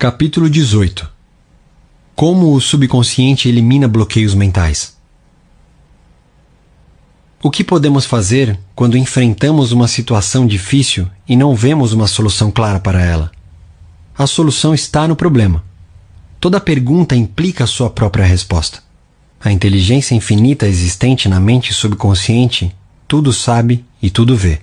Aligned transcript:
Capítulo 0.00 0.48
18 0.48 1.10
Como 2.14 2.54
o 2.54 2.60
subconsciente 2.60 3.48
elimina 3.48 3.88
bloqueios 3.88 4.32
mentais. 4.32 4.96
O 7.42 7.50
que 7.50 7.64
podemos 7.64 8.04
fazer 8.04 8.56
quando 8.76 8.96
enfrentamos 8.96 9.72
uma 9.72 9.88
situação 9.88 10.46
difícil 10.46 11.10
e 11.28 11.34
não 11.34 11.52
vemos 11.52 11.92
uma 11.92 12.06
solução 12.06 12.48
clara 12.48 12.78
para 12.78 13.04
ela? 13.04 13.32
A 14.16 14.24
solução 14.24 14.72
está 14.72 15.08
no 15.08 15.16
problema. 15.16 15.64
Toda 16.38 16.60
pergunta 16.60 17.16
implica 17.16 17.66
sua 17.66 17.90
própria 17.90 18.24
resposta. 18.24 18.80
A 19.40 19.50
inteligência 19.50 20.14
infinita 20.14 20.68
existente 20.68 21.28
na 21.28 21.40
mente 21.40 21.74
subconsciente 21.74 22.72
tudo 23.08 23.32
sabe 23.32 23.84
e 24.00 24.10
tudo 24.10 24.36
vê. 24.36 24.60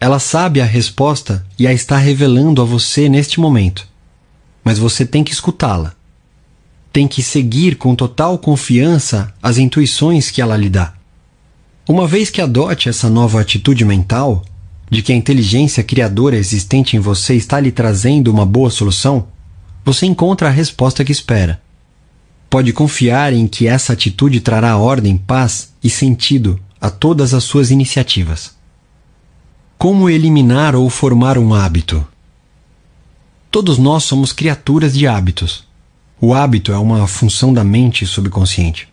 Ela 0.00 0.18
sabe 0.18 0.60
a 0.60 0.64
resposta 0.64 1.46
e 1.56 1.68
a 1.68 1.72
está 1.72 1.96
revelando 1.96 2.60
a 2.60 2.64
você 2.64 3.08
neste 3.08 3.38
momento 3.38 3.94
mas 4.66 4.80
você 4.80 5.06
tem 5.06 5.22
que 5.22 5.32
escutá-la. 5.32 5.94
Tem 6.92 7.06
que 7.06 7.22
seguir 7.22 7.76
com 7.76 7.94
total 7.94 8.36
confiança 8.36 9.32
as 9.40 9.58
intuições 9.58 10.28
que 10.28 10.42
ela 10.42 10.56
lhe 10.56 10.68
dá. 10.68 10.92
Uma 11.88 12.04
vez 12.04 12.30
que 12.30 12.40
adote 12.40 12.88
essa 12.88 13.08
nova 13.08 13.40
atitude 13.40 13.84
mental, 13.84 14.44
de 14.90 15.02
que 15.02 15.12
a 15.12 15.16
inteligência 15.16 15.84
criadora 15.84 16.36
existente 16.36 16.96
em 16.96 16.98
você 16.98 17.36
está 17.36 17.60
lhe 17.60 17.70
trazendo 17.70 18.26
uma 18.26 18.44
boa 18.44 18.68
solução, 18.68 19.28
você 19.84 20.04
encontra 20.04 20.48
a 20.48 20.50
resposta 20.50 21.04
que 21.04 21.12
espera. 21.12 21.62
Pode 22.50 22.72
confiar 22.72 23.32
em 23.32 23.46
que 23.46 23.68
essa 23.68 23.92
atitude 23.92 24.40
trará 24.40 24.76
ordem, 24.76 25.16
paz 25.16 25.74
e 25.80 25.88
sentido 25.88 26.58
a 26.80 26.90
todas 26.90 27.34
as 27.34 27.44
suas 27.44 27.70
iniciativas. 27.70 28.56
Como 29.78 30.10
eliminar 30.10 30.74
ou 30.74 30.90
formar 30.90 31.38
um 31.38 31.54
hábito? 31.54 32.04
Todos 33.56 33.78
nós 33.78 34.04
somos 34.04 34.34
criaturas 34.34 34.92
de 34.92 35.06
hábitos. 35.06 35.64
O 36.20 36.34
hábito 36.34 36.72
é 36.72 36.76
uma 36.76 37.06
função 37.06 37.54
da 37.54 37.64
mente 37.64 38.04
subconsciente. 38.04 38.86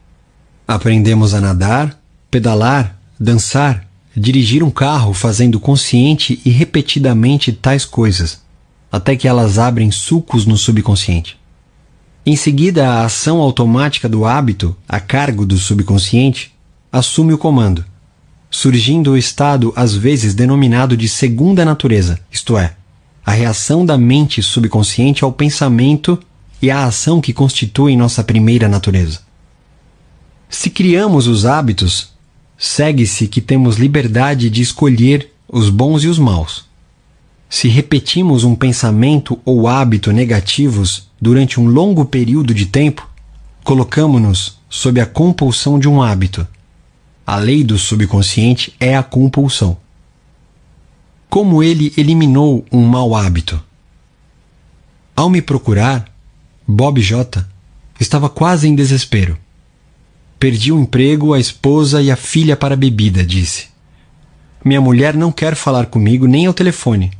Aprendemos 0.65 1.33
a 1.33 1.41
nadar, 1.41 1.99
pedalar, 2.31 2.97
dançar, 3.19 3.85
dirigir 4.15 4.63
um 4.63 4.71
carro 4.71 5.13
fazendo 5.13 5.59
consciente 5.59 6.39
e 6.45 6.49
repetidamente 6.49 7.51
tais 7.51 7.83
coisas, 7.83 8.41
até 8.89 9.17
que 9.17 9.27
elas 9.27 9.59
abrem 9.59 9.91
sulcos 9.91 10.45
no 10.45 10.55
subconsciente. 10.55 11.38
Em 12.25 12.38
seguida, 12.38 12.88
a 12.88 13.03
ação 13.03 13.41
automática 13.41 14.07
do 14.07 14.23
hábito, 14.23 14.73
a 14.88 15.01
cargo 15.01 15.45
do 15.45 15.57
subconsciente, 15.57 16.53
assume 16.89 17.33
o 17.33 17.38
comando, 17.38 17.83
surgindo 18.49 19.11
o 19.11 19.17
estado 19.17 19.73
às 19.75 19.93
vezes 19.93 20.33
denominado 20.33 20.95
de 20.95 21.09
segunda 21.09 21.66
natureza, 21.66 22.17
isto 22.31 22.57
é, 22.57 22.77
a 23.25 23.31
reação 23.31 23.85
da 23.85 23.97
mente 23.97 24.41
subconsciente 24.43 25.23
ao 25.23 25.31
pensamento 25.31 26.19
e 26.61 26.69
à 26.69 26.85
ação 26.85 27.21
que 27.21 27.33
constituem 27.33 27.95
nossa 27.95 28.23
primeira 28.23 28.67
natureza. 28.67 29.21
Se 30.49 30.69
criamos 30.69 31.27
os 31.27 31.45
hábitos, 31.45 32.11
segue-se 32.57 33.27
que 33.27 33.41
temos 33.41 33.77
liberdade 33.77 34.49
de 34.49 34.61
escolher 34.61 35.31
os 35.47 35.69
bons 35.69 36.03
e 36.03 36.07
os 36.07 36.19
maus. 36.19 36.66
Se 37.49 37.67
repetimos 37.67 38.44
um 38.44 38.55
pensamento 38.55 39.39
ou 39.45 39.67
hábito 39.67 40.11
negativos 40.11 41.07
durante 41.21 41.59
um 41.59 41.67
longo 41.67 42.05
período 42.05 42.53
de 42.53 42.66
tempo, 42.66 43.07
colocamos-nos 43.63 44.57
sob 44.69 44.99
a 44.99 45.05
compulsão 45.05 45.79
de 45.79 45.88
um 45.88 46.01
hábito. 46.01 46.47
A 47.25 47.38
lei 47.38 47.63
do 47.63 47.77
subconsciente 47.77 48.73
é 48.79 48.97
a 48.97 49.03
compulsão 49.03 49.77
como 51.33 51.63
ele 51.63 51.91
eliminou 51.97 52.63
um 52.71 52.85
mau 52.85 53.15
hábito. 53.15 53.59
Ao 55.15 55.27
me 55.31 55.41
procurar, 55.41 56.07
Bob 56.67 57.01
J. 57.01 57.43
estava 57.99 58.29
quase 58.29 58.67
em 58.67 58.75
desespero. 58.75 59.35
Perdi 60.37 60.71
o 60.71 60.79
emprego, 60.79 61.33
a 61.33 61.39
esposa 61.39 62.03
e 62.03 62.11
a 62.11 62.16
filha 62.16 62.55
para 62.55 62.75
a 62.75 62.77
bebida, 62.77 63.23
disse. 63.23 63.69
Minha 64.63 64.79
mulher 64.79 65.16
não 65.16 65.31
quer 65.31 65.55
falar 65.55 65.88
comigo 65.88 66.27
nem 66.27 66.45
ao 66.45 66.53
telefone. 66.53 67.11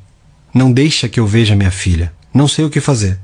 Não 0.54 0.72
deixa 0.72 1.10
que 1.10 1.20
eu 1.20 1.26
veja 1.26 1.56
minha 1.56 1.72
filha. 1.72 2.14
Não 2.32 2.48
sei 2.48 2.66
o 2.66 2.70
que 2.70 2.80
fazer. 2.80 3.18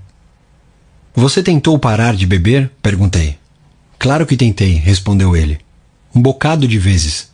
Você 1.13 1.43
tentou 1.43 1.77
parar 1.77 2.15
de 2.15 2.25
beber? 2.25 2.67
perguntei. 2.81 3.37
Claro 3.99 4.25
que 4.25 4.35
tentei, 4.35 4.73
respondeu 4.73 5.37
ele. 5.37 5.59
Um 6.15 6.19
bocado 6.19 6.67
de 6.67 6.79
vezes. 6.79 7.29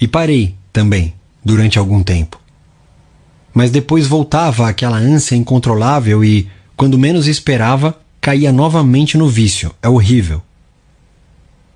E 0.00 0.08
parei 0.08 0.54
também, 0.72 1.12
durante 1.44 1.78
algum 1.78 2.02
tempo 2.02 2.40
mas 3.54 3.70
depois 3.70 4.06
voltava 4.06 4.68
aquela 4.68 4.96
ânsia 4.96 5.36
incontrolável 5.36 6.24
e, 6.24 6.48
quando 6.76 6.98
menos 6.98 7.26
esperava, 7.26 7.98
caía 8.20 8.52
novamente 8.52 9.18
no 9.18 9.28
vício. 9.28 9.74
É 9.82 9.88
horrível. 9.88 10.42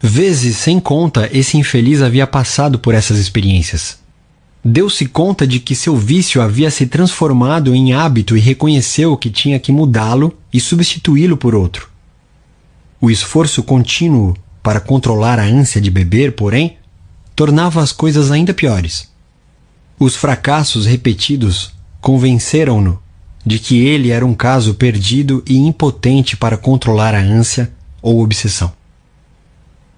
Vezes 0.00 0.56
sem 0.56 0.78
conta, 0.78 1.28
esse 1.32 1.56
infeliz 1.56 2.03
havia 2.03 2.26
passado 2.26 2.78
por 2.78 2.94
essas 2.94 3.19
experiências. 3.19 3.98
Deu-se 4.65 5.06
conta 5.06 5.47
de 5.47 5.60
que 5.60 5.75
seu 5.75 5.97
vício 5.97 6.42
havia 6.42 6.70
se 6.70 6.86
transformado 6.86 7.75
em 7.75 7.92
hábito 7.92 8.36
e 8.36 8.41
reconheceu 8.41 9.16
que 9.16 9.31
tinha 9.31 9.59
que 9.59 9.70
mudá-lo 9.72 10.36
e 10.53 10.60
substituí-lo 10.60 11.36
por 11.36 11.54
outro. 11.54 11.88
O 13.00 13.10
esforço 13.10 13.62
contínuo 13.62 14.36
para 14.62 14.81
controlar 14.81 15.38
a 15.38 15.44
ânsia 15.44 15.81
de 15.81 15.91
beber, 15.91 16.32
porém, 16.32 16.76
tornava 17.36 17.81
as 17.81 17.92
coisas 17.92 18.31
ainda 18.31 18.53
piores. 18.53 19.09
Os 19.98 20.14
fracassos 20.14 20.84
repetidos 20.84 21.72
convenceram-no 22.02 23.02
de 23.44 23.58
que 23.58 23.78
ele 23.86 24.10
era 24.10 24.26
um 24.26 24.34
caso 24.34 24.74
perdido 24.74 25.42
e 25.46 25.56
impotente 25.56 26.36
para 26.36 26.58
controlar 26.58 27.14
a 27.14 27.20
ânsia 27.20 27.72
ou 28.02 28.20
obsessão. 28.22 28.74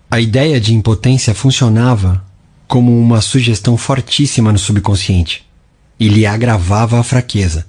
A 0.08 0.20
ideia 0.20 0.60
de 0.60 0.72
impotência 0.72 1.34
funcionava 1.34 2.25
como 2.69 2.97
uma 2.97 3.20
sugestão 3.20 3.76
fortíssima 3.76 4.53
no 4.53 4.58
subconsciente 4.58 5.44
e 5.98 6.08
lhe 6.08 6.25
agravava 6.26 7.00
a 7.00 7.03
fraqueza, 7.03 7.66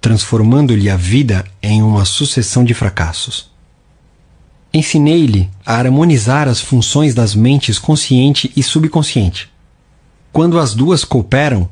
transformando-lhe 0.00 0.88
a 0.88 0.96
vida 0.96 1.44
em 1.62 1.82
uma 1.82 2.06
sucessão 2.06 2.64
de 2.64 2.72
fracassos. 2.72 3.50
Ensinei-lhe 4.72 5.50
a 5.64 5.74
harmonizar 5.74 6.48
as 6.48 6.58
funções 6.58 7.14
das 7.14 7.34
mentes 7.34 7.78
consciente 7.78 8.50
e 8.56 8.62
subconsciente 8.62 9.50
quando 10.36 10.58
as 10.58 10.74
duas 10.74 11.02
cooperam, 11.02 11.66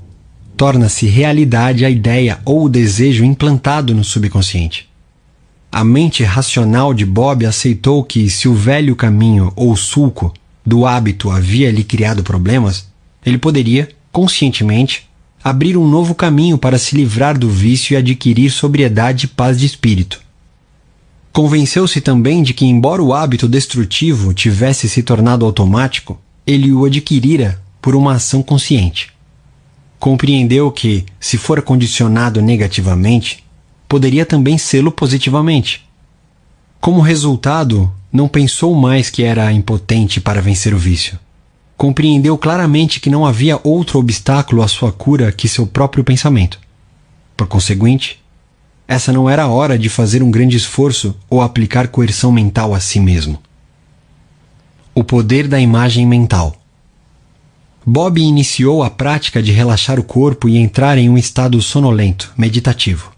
torna-se 0.56 1.04
realidade 1.04 1.84
a 1.84 1.90
ideia 1.90 2.38
ou 2.46 2.64
o 2.64 2.68
desejo 2.70 3.22
implantado 3.22 3.94
no 3.94 4.02
subconsciente. 4.02 4.88
A 5.70 5.84
mente 5.84 6.24
racional 6.24 6.94
de 6.94 7.04
Bob 7.04 7.44
aceitou 7.44 8.02
que, 8.02 8.30
se 8.30 8.48
o 8.48 8.54
velho 8.54 8.96
caminho 8.96 9.52
ou 9.54 9.76
sulco 9.76 10.32
do 10.64 10.86
hábito 10.86 11.30
havia 11.30 11.70
lhe 11.70 11.84
criado 11.84 12.22
problemas, 12.22 12.88
ele 13.22 13.36
poderia, 13.36 13.86
conscientemente, 14.10 15.10
abrir 15.44 15.76
um 15.76 15.86
novo 15.86 16.14
caminho 16.14 16.56
para 16.56 16.78
se 16.78 16.96
livrar 16.96 17.38
do 17.38 17.50
vício 17.50 17.92
e 17.92 17.96
adquirir 17.98 18.50
sobriedade 18.50 19.26
e 19.26 19.28
paz 19.28 19.60
de 19.60 19.66
espírito. 19.66 20.22
Convenceu-se 21.34 22.00
também 22.00 22.42
de 22.42 22.54
que, 22.54 22.64
embora 22.64 23.02
o 23.02 23.12
hábito 23.12 23.46
destrutivo 23.46 24.32
tivesse 24.32 24.88
se 24.88 25.02
tornado 25.02 25.44
automático, 25.44 26.18
ele 26.46 26.72
o 26.72 26.86
adquirira 26.86 27.62
por 27.84 27.94
uma 27.94 28.14
ação 28.14 28.42
consciente. 28.42 29.12
Compreendeu 30.00 30.72
que, 30.72 31.04
se 31.20 31.36
for 31.36 31.60
condicionado 31.60 32.40
negativamente, 32.40 33.44
poderia 33.86 34.24
também 34.24 34.56
sê-lo 34.56 34.90
positivamente. 34.90 35.86
Como 36.80 37.02
resultado, 37.02 37.92
não 38.10 38.26
pensou 38.26 38.74
mais 38.74 39.10
que 39.10 39.22
era 39.22 39.52
impotente 39.52 40.18
para 40.18 40.40
vencer 40.40 40.72
o 40.72 40.78
vício. 40.78 41.18
Compreendeu 41.76 42.38
claramente 42.38 42.98
que 43.00 43.10
não 43.10 43.26
havia 43.26 43.60
outro 43.62 43.98
obstáculo 43.98 44.62
à 44.62 44.68
sua 44.68 44.90
cura 44.90 45.30
que 45.30 45.46
seu 45.46 45.66
próprio 45.66 46.02
pensamento. 46.02 46.58
Por 47.36 47.46
conseguinte, 47.46 48.18
essa 48.88 49.12
não 49.12 49.28
era 49.28 49.42
a 49.42 49.48
hora 49.48 49.78
de 49.78 49.90
fazer 49.90 50.22
um 50.22 50.30
grande 50.30 50.56
esforço 50.56 51.14
ou 51.28 51.42
aplicar 51.42 51.88
coerção 51.88 52.32
mental 52.32 52.72
a 52.72 52.80
si 52.80 52.98
mesmo. 52.98 53.38
O 54.94 55.04
poder 55.04 55.46
da 55.46 55.60
imagem 55.60 56.06
mental. 56.06 56.63
Bob 57.86 58.18
iniciou 58.18 58.82
a 58.82 58.88
prática 58.88 59.42
de 59.42 59.52
relaxar 59.52 60.00
o 60.00 60.02
corpo 60.02 60.48
e 60.48 60.56
entrar 60.56 60.96
em 60.96 61.10
um 61.10 61.18
estado 61.18 61.60
sonolento, 61.60 62.32
meditativo. 62.34 63.12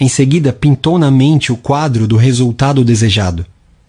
Em 0.00 0.08
seguida, 0.08 0.50
pintou 0.50 0.98
na 0.98 1.10
mente 1.10 1.52
o 1.52 1.58
quadro 1.58 2.08
do 2.08 2.16
resultado 2.16 2.82
desejado, 2.84 3.44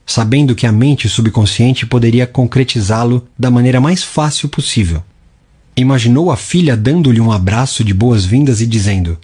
sabendo 0.05 0.55
que 0.55 0.67
a 0.67 0.73
mente 0.73 1.07
subconsciente 1.07 1.85
poderia 1.85 2.27
concretizá-lo 2.27 3.25
da 3.39 3.50
maneira 3.50 3.79
mais 3.79 4.03
fácil 4.03 4.50
possível. 4.50 5.01
Imaginou 5.73 6.31
a 6.31 6.35
filha 6.35 6.75
dando-lhe 6.75 7.21
um 7.21 7.31
abraço 7.31 7.81
de 7.81 7.94
boas-vindas 7.94 8.59
e 8.59 8.67
dizendo: 8.67 9.17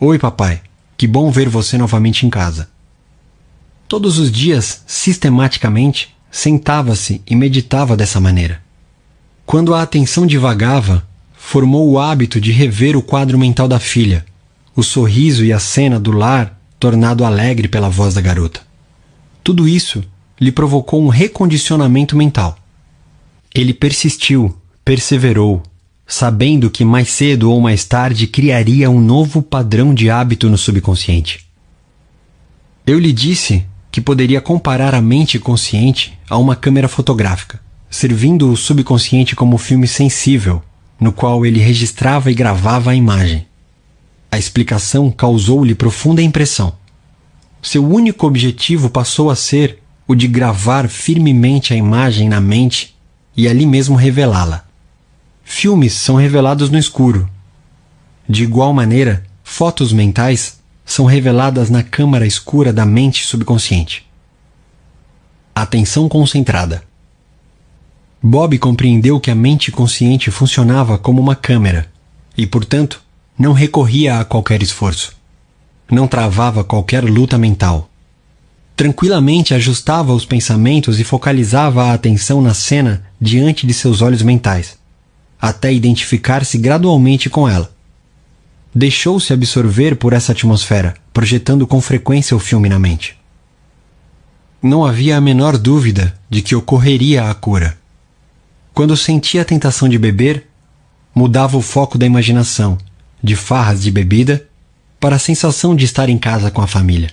Oi, 0.00 0.18
papai, 0.18 0.60
que 0.96 1.06
bom 1.06 1.30
ver 1.30 1.48
você 1.48 1.78
novamente 1.78 2.26
em 2.26 2.30
casa. 2.30 2.68
Todos 3.86 4.18
os 4.18 4.32
dias, 4.32 4.82
sistematicamente, 4.84 6.12
sentava-se 6.28 7.22
e 7.24 7.36
meditava 7.36 7.96
dessa 7.96 8.20
maneira. 8.20 8.63
Quando 9.46 9.74
a 9.74 9.82
atenção 9.82 10.26
divagava, 10.26 11.06
formou 11.36 11.90
o 11.90 11.98
hábito 11.98 12.40
de 12.40 12.50
rever 12.50 12.96
o 12.96 13.02
quadro 13.02 13.38
mental 13.38 13.68
da 13.68 13.78
filha, 13.78 14.24
o 14.74 14.82
sorriso 14.82 15.44
e 15.44 15.52
a 15.52 15.58
cena 15.58 16.00
do 16.00 16.10
lar 16.10 16.58
tornado 16.80 17.24
alegre 17.24 17.68
pela 17.68 17.88
voz 17.88 18.14
da 18.14 18.20
garota. 18.20 18.60
Tudo 19.42 19.68
isso 19.68 20.02
lhe 20.40 20.50
provocou 20.50 21.02
um 21.02 21.08
recondicionamento 21.08 22.16
mental. 22.16 22.58
Ele 23.54 23.72
persistiu, 23.72 24.56
perseverou, 24.84 25.62
sabendo 26.06 26.70
que 26.70 26.84
mais 26.84 27.10
cedo 27.10 27.50
ou 27.50 27.60
mais 27.60 27.84
tarde 27.84 28.26
criaria 28.26 28.90
um 28.90 29.00
novo 29.00 29.42
padrão 29.42 29.94
de 29.94 30.10
hábito 30.10 30.50
no 30.50 30.58
subconsciente. 30.58 31.46
Eu 32.86 32.98
lhe 32.98 33.12
disse 33.12 33.64
que 33.90 34.00
poderia 34.00 34.40
comparar 34.40 34.94
a 34.94 35.00
mente 35.00 35.38
consciente 35.38 36.18
a 36.28 36.36
uma 36.36 36.56
câmera 36.56 36.88
fotográfica, 36.88 37.60
servindo 37.94 38.50
o 38.50 38.56
subconsciente 38.56 39.36
como 39.36 39.56
filme 39.56 39.86
sensível, 39.86 40.60
no 40.98 41.12
qual 41.12 41.46
ele 41.46 41.60
registrava 41.60 42.28
e 42.28 42.34
gravava 42.34 42.90
a 42.90 42.94
imagem. 42.94 43.46
A 44.32 44.36
explicação 44.36 45.12
causou-lhe 45.12 45.76
profunda 45.76 46.20
impressão. 46.20 46.74
Seu 47.62 47.88
único 47.88 48.26
objetivo 48.26 48.90
passou 48.90 49.30
a 49.30 49.36
ser 49.36 49.78
o 50.08 50.14
de 50.16 50.26
gravar 50.26 50.88
firmemente 50.88 51.72
a 51.72 51.76
imagem 51.76 52.28
na 52.28 52.40
mente 52.40 52.96
e 53.36 53.46
ali 53.46 53.64
mesmo 53.64 53.94
revelá-la. 53.94 54.64
Filmes 55.44 55.92
são 55.92 56.16
revelados 56.16 56.70
no 56.70 56.78
escuro. 56.78 57.30
De 58.28 58.42
igual 58.42 58.72
maneira, 58.72 59.24
fotos 59.44 59.92
mentais 59.92 60.58
são 60.84 61.04
reveladas 61.04 61.70
na 61.70 61.84
câmara 61.84 62.26
escura 62.26 62.72
da 62.72 62.84
mente 62.84 63.24
subconsciente. 63.24 64.04
Atenção 65.54 66.08
concentrada. 66.08 66.82
Bob 68.26 68.56
compreendeu 68.58 69.20
que 69.20 69.30
a 69.30 69.34
mente 69.34 69.70
consciente 69.70 70.30
funcionava 70.30 70.96
como 70.96 71.20
uma 71.20 71.36
câmera 71.36 71.92
e, 72.36 72.46
portanto, 72.46 73.02
não 73.38 73.52
recorria 73.52 74.18
a 74.18 74.24
qualquer 74.24 74.62
esforço. 74.62 75.14
Não 75.90 76.08
travava 76.08 76.64
qualquer 76.64 77.04
luta 77.04 77.36
mental. 77.36 77.90
Tranquilamente 78.74 79.52
ajustava 79.52 80.14
os 80.14 80.24
pensamentos 80.24 80.98
e 80.98 81.04
focalizava 81.04 81.84
a 81.84 81.92
atenção 81.92 82.40
na 82.40 82.54
cena 82.54 83.04
diante 83.20 83.66
de 83.66 83.74
seus 83.74 84.00
olhos 84.00 84.22
mentais 84.22 84.78
até 85.44 85.70
identificar-se 85.70 86.56
gradualmente 86.56 87.28
com 87.28 87.46
ela. 87.46 87.70
Deixou-se 88.74 89.30
absorver 89.30 89.94
por 89.94 90.14
essa 90.14 90.32
atmosfera, 90.32 90.94
projetando 91.12 91.66
com 91.66 91.82
frequência 91.82 92.34
o 92.34 92.40
filme 92.40 92.66
na 92.66 92.78
mente. 92.78 93.14
Não 94.62 94.86
havia 94.86 95.18
a 95.18 95.20
menor 95.20 95.58
dúvida 95.58 96.18
de 96.30 96.40
que 96.40 96.56
ocorreria 96.56 97.28
a 97.28 97.34
cura. 97.34 97.76
Quando 98.74 98.96
sentia 98.96 99.40
a 99.40 99.44
tentação 99.44 99.88
de 99.88 99.98
beber, 99.98 100.46
mudava 101.14 101.56
o 101.56 101.62
foco 101.62 101.96
da 101.96 102.04
imaginação, 102.04 102.76
de 103.22 103.34
farras 103.34 103.82
de 103.82 103.90
bebida, 103.90 104.46
para 105.00 105.16
a 105.16 105.18
sensação 105.18 105.74
de 105.74 105.86
estar 105.86 106.10
em 106.10 106.18
casa 106.18 106.50
com 106.50 106.60
a 106.60 106.66
família. 106.66 107.10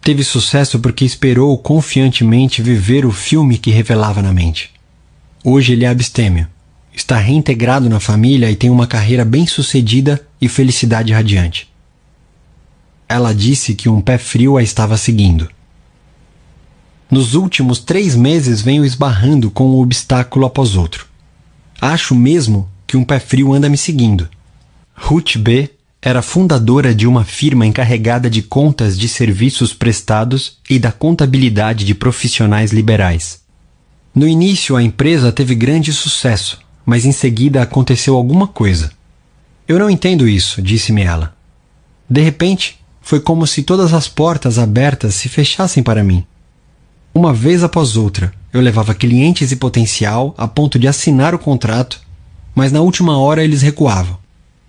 Teve 0.00 0.24
sucesso 0.24 0.78
porque 0.78 1.04
esperou 1.04 1.58
confiantemente 1.58 2.62
viver 2.62 3.04
o 3.04 3.12
filme 3.12 3.58
que 3.58 3.70
revelava 3.70 4.22
na 4.22 4.32
mente. 4.32 4.70
Hoje 5.44 5.74
ele 5.74 5.84
é 5.84 5.88
abstêmio 5.88 6.46
está 6.94 7.16
reintegrado 7.16 7.88
na 7.88 8.00
família 8.00 8.50
e 8.50 8.56
tem 8.56 8.70
uma 8.70 8.86
carreira 8.86 9.24
bem-sucedida 9.24 10.20
e 10.40 10.48
felicidade 10.48 11.12
radiante. 11.12 11.68
Ela 13.08 13.32
disse 13.32 13.74
que 13.74 13.88
um 13.88 14.00
pé 14.00 14.18
frio 14.18 14.56
a 14.56 14.62
estava 14.62 14.96
seguindo. 14.96 15.48
Nos 17.10 17.34
últimos 17.34 17.80
três 17.80 18.14
meses 18.14 18.62
venho 18.62 18.84
esbarrando 18.84 19.50
com 19.50 19.68
um 19.68 19.80
obstáculo 19.80 20.46
após 20.46 20.76
outro. 20.76 21.06
Acho 21.80 22.14
mesmo 22.14 22.68
que 22.86 22.96
um 22.96 23.04
pé 23.04 23.18
frio 23.18 23.52
anda 23.52 23.68
me 23.68 23.76
seguindo. 23.76 24.28
Ruth 24.94 25.36
B. 25.36 25.70
era 26.00 26.22
fundadora 26.22 26.94
de 26.94 27.06
uma 27.06 27.24
firma 27.24 27.66
encarregada 27.66 28.30
de 28.30 28.42
contas 28.42 28.98
de 28.98 29.08
serviços 29.08 29.72
prestados 29.72 30.58
e 30.68 30.78
da 30.78 30.92
contabilidade 30.92 31.84
de 31.84 31.94
profissionais 31.94 32.70
liberais. 32.70 33.40
No 34.14 34.26
início, 34.26 34.76
a 34.76 34.82
empresa 34.82 35.32
teve 35.32 35.54
grande 35.54 35.92
sucesso, 35.92 36.58
mas 36.86 37.04
em 37.04 37.12
seguida 37.12 37.60
aconteceu 37.60 38.14
alguma 38.14 38.46
coisa. 38.46 38.92
Eu 39.66 39.78
não 39.78 39.90
entendo 39.90 40.28
isso, 40.28 40.62
disse-me 40.62 41.02
ela. 41.02 41.34
De 42.08 42.20
repente, 42.20 42.78
foi 43.00 43.20
como 43.20 43.46
se 43.46 43.62
todas 43.62 43.92
as 43.94 44.06
portas 44.06 44.58
abertas 44.58 45.14
se 45.14 45.28
fechassem 45.28 45.82
para 45.82 46.04
mim. 46.04 46.24
Uma 47.14 47.32
vez 47.32 47.64
após 47.64 47.96
outra, 47.96 48.32
eu 48.52 48.60
levava 48.60 48.94
clientes 48.94 49.50
e 49.50 49.56
potencial 49.56 50.34
a 50.38 50.46
ponto 50.46 50.78
de 50.78 50.86
assinar 50.86 51.34
o 51.34 51.38
contrato, 51.38 52.00
mas 52.54 52.70
na 52.70 52.80
última 52.80 53.18
hora 53.18 53.42
eles 53.42 53.62
recuavam. 53.62 54.18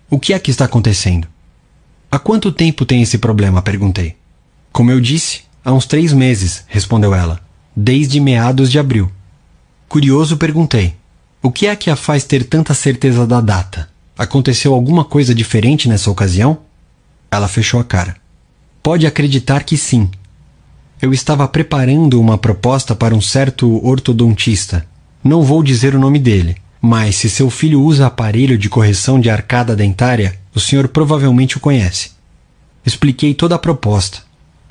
O 0.09 0.19
que 0.19 0.33
é 0.33 0.39
que 0.39 0.51
está 0.51 0.65
acontecendo? 0.65 1.27
Há 2.11 2.19
quanto 2.19 2.51
tempo 2.51 2.85
tem 2.85 3.01
esse 3.01 3.17
problema? 3.17 3.61
perguntei. 3.61 4.15
Como 4.71 4.91
eu 4.91 4.99
disse, 4.99 5.43
há 5.63 5.71
uns 5.71 5.85
três 5.85 6.13
meses, 6.13 6.63
respondeu 6.67 7.13
ela, 7.13 7.39
desde 7.75 8.19
meados 8.19 8.71
de 8.71 8.79
abril. 8.79 9.11
Curioso, 9.87 10.37
perguntei: 10.37 10.95
o 11.41 11.51
que 11.51 11.67
é 11.67 11.75
que 11.75 11.89
a 11.89 11.95
faz 11.95 12.23
ter 12.23 12.43
tanta 12.43 12.73
certeza 12.73 13.25
da 13.25 13.41
data? 13.41 13.89
Aconteceu 14.17 14.73
alguma 14.73 15.03
coisa 15.03 15.33
diferente 15.33 15.89
nessa 15.89 16.11
ocasião? 16.11 16.59
Ela 17.31 17.47
fechou 17.47 17.79
a 17.79 17.83
cara. 17.83 18.15
Pode 18.83 19.07
acreditar 19.07 19.63
que 19.63 19.77
sim. 19.77 20.09
Eu 21.01 21.11
estava 21.11 21.47
preparando 21.47 22.21
uma 22.21 22.37
proposta 22.37 22.93
para 22.93 23.15
um 23.15 23.21
certo 23.21 23.83
ortodontista. 23.83 24.85
Não 25.23 25.41
vou 25.41 25.63
dizer 25.63 25.95
o 25.95 25.99
nome 25.99 26.19
dele, 26.19 26.57
mas 26.79 27.15
se 27.15 27.27
seu 27.27 27.49
filho 27.49 27.81
usa 27.81 28.05
aparelho 28.05 28.55
de 28.55 28.69
correção 28.69 29.19
de 29.19 29.27
arcada 29.27 29.75
dentária, 29.75 30.37
o 30.53 30.59
senhor 30.59 30.87
provavelmente 30.87 31.57
o 31.57 31.59
conhece. 31.59 32.11
Expliquei 32.85 33.33
toda 33.33 33.55
a 33.55 33.59
proposta. 33.59 34.19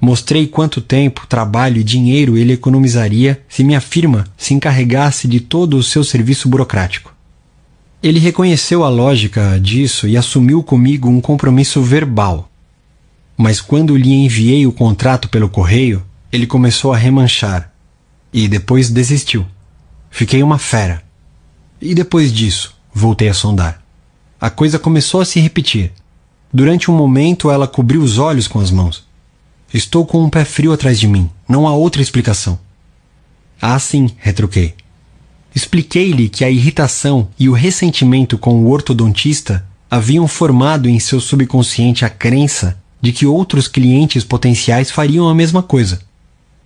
Mostrei 0.00 0.46
quanto 0.46 0.80
tempo, 0.80 1.26
trabalho 1.28 1.80
e 1.80 1.84
dinheiro 1.84 2.38
ele 2.38 2.52
economizaria 2.52 3.42
se 3.48 3.64
minha 3.64 3.80
firma 3.80 4.24
se 4.36 4.54
encarregasse 4.54 5.26
de 5.26 5.40
todo 5.40 5.76
o 5.76 5.82
seu 5.82 6.04
serviço 6.04 6.48
burocrático. 6.48 7.12
Ele 8.00 8.20
reconheceu 8.20 8.84
a 8.84 8.88
lógica 8.88 9.58
disso 9.60 10.06
e 10.06 10.16
assumiu 10.16 10.62
comigo 10.62 11.08
um 11.08 11.20
compromisso 11.20 11.82
verbal. 11.82 12.48
Mas 13.36 13.60
quando 13.60 13.96
lhe 13.96 14.12
enviei 14.12 14.64
o 14.64 14.72
contrato 14.72 15.28
pelo 15.28 15.48
correio, 15.48 16.04
ele 16.32 16.46
começou 16.46 16.92
a 16.92 16.96
remanchar 16.96 17.72
e 18.32 18.46
depois 18.48 18.90
desistiu. 18.90 19.46
Fiquei 20.10 20.42
uma 20.42 20.58
fera. 20.58 21.02
E 21.80 21.94
depois 21.94 22.32
disso, 22.32 22.74
voltei 22.92 23.28
a 23.28 23.34
sondar. 23.34 23.82
A 24.40 24.50
coisa 24.50 24.78
começou 24.78 25.20
a 25.20 25.24
se 25.24 25.40
repetir. 25.40 25.92
Durante 26.52 26.90
um 26.90 26.96
momento, 26.96 27.50
ela 27.50 27.68
cobriu 27.68 28.02
os 28.02 28.18
olhos 28.18 28.48
com 28.48 28.60
as 28.60 28.70
mãos. 28.70 29.04
Estou 29.72 30.04
com 30.04 30.22
um 30.22 30.30
pé 30.30 30.44
frio 30.44 30.72
atrás 30.72 30.98
de 30.98 31.06
mim. 31.06 31.30
Não 31.48 31.66
há 31.66 31.74
outra 31.74 32.02
explicação. 32.02 32.58
Ah, 33.60 33.78
sim, 33.78 34.10
retruquei. 34.18 34.74
Expliquei-lhe 35.54 36.28
que 36.28 36.44
a 36.44 36.50
irritação 36.50 37.28
e 37.38 37.48
o 37.48 37.52
ressentimento 37.52 38.38
com 38.38 38.62
o 38.62 38.70
ortodontista 38.70 39.66
haviam 39.90 40.26
formado 40.28 40.88
em 40.88 40.98
seu 40.98 41.20
subconsciente 41.20 42.04
a 42.04 42.10
crença 42.10 42.80
de 43.00 43.12
que 43.12 43.26
outros 43.26 43.66
clientes 43.66 44.22
potenciais 44.22 44.90
fariam 44.90 45.28
a 45.28 45.34
mesma 45.34 45.62
coisa. 45.62 46.00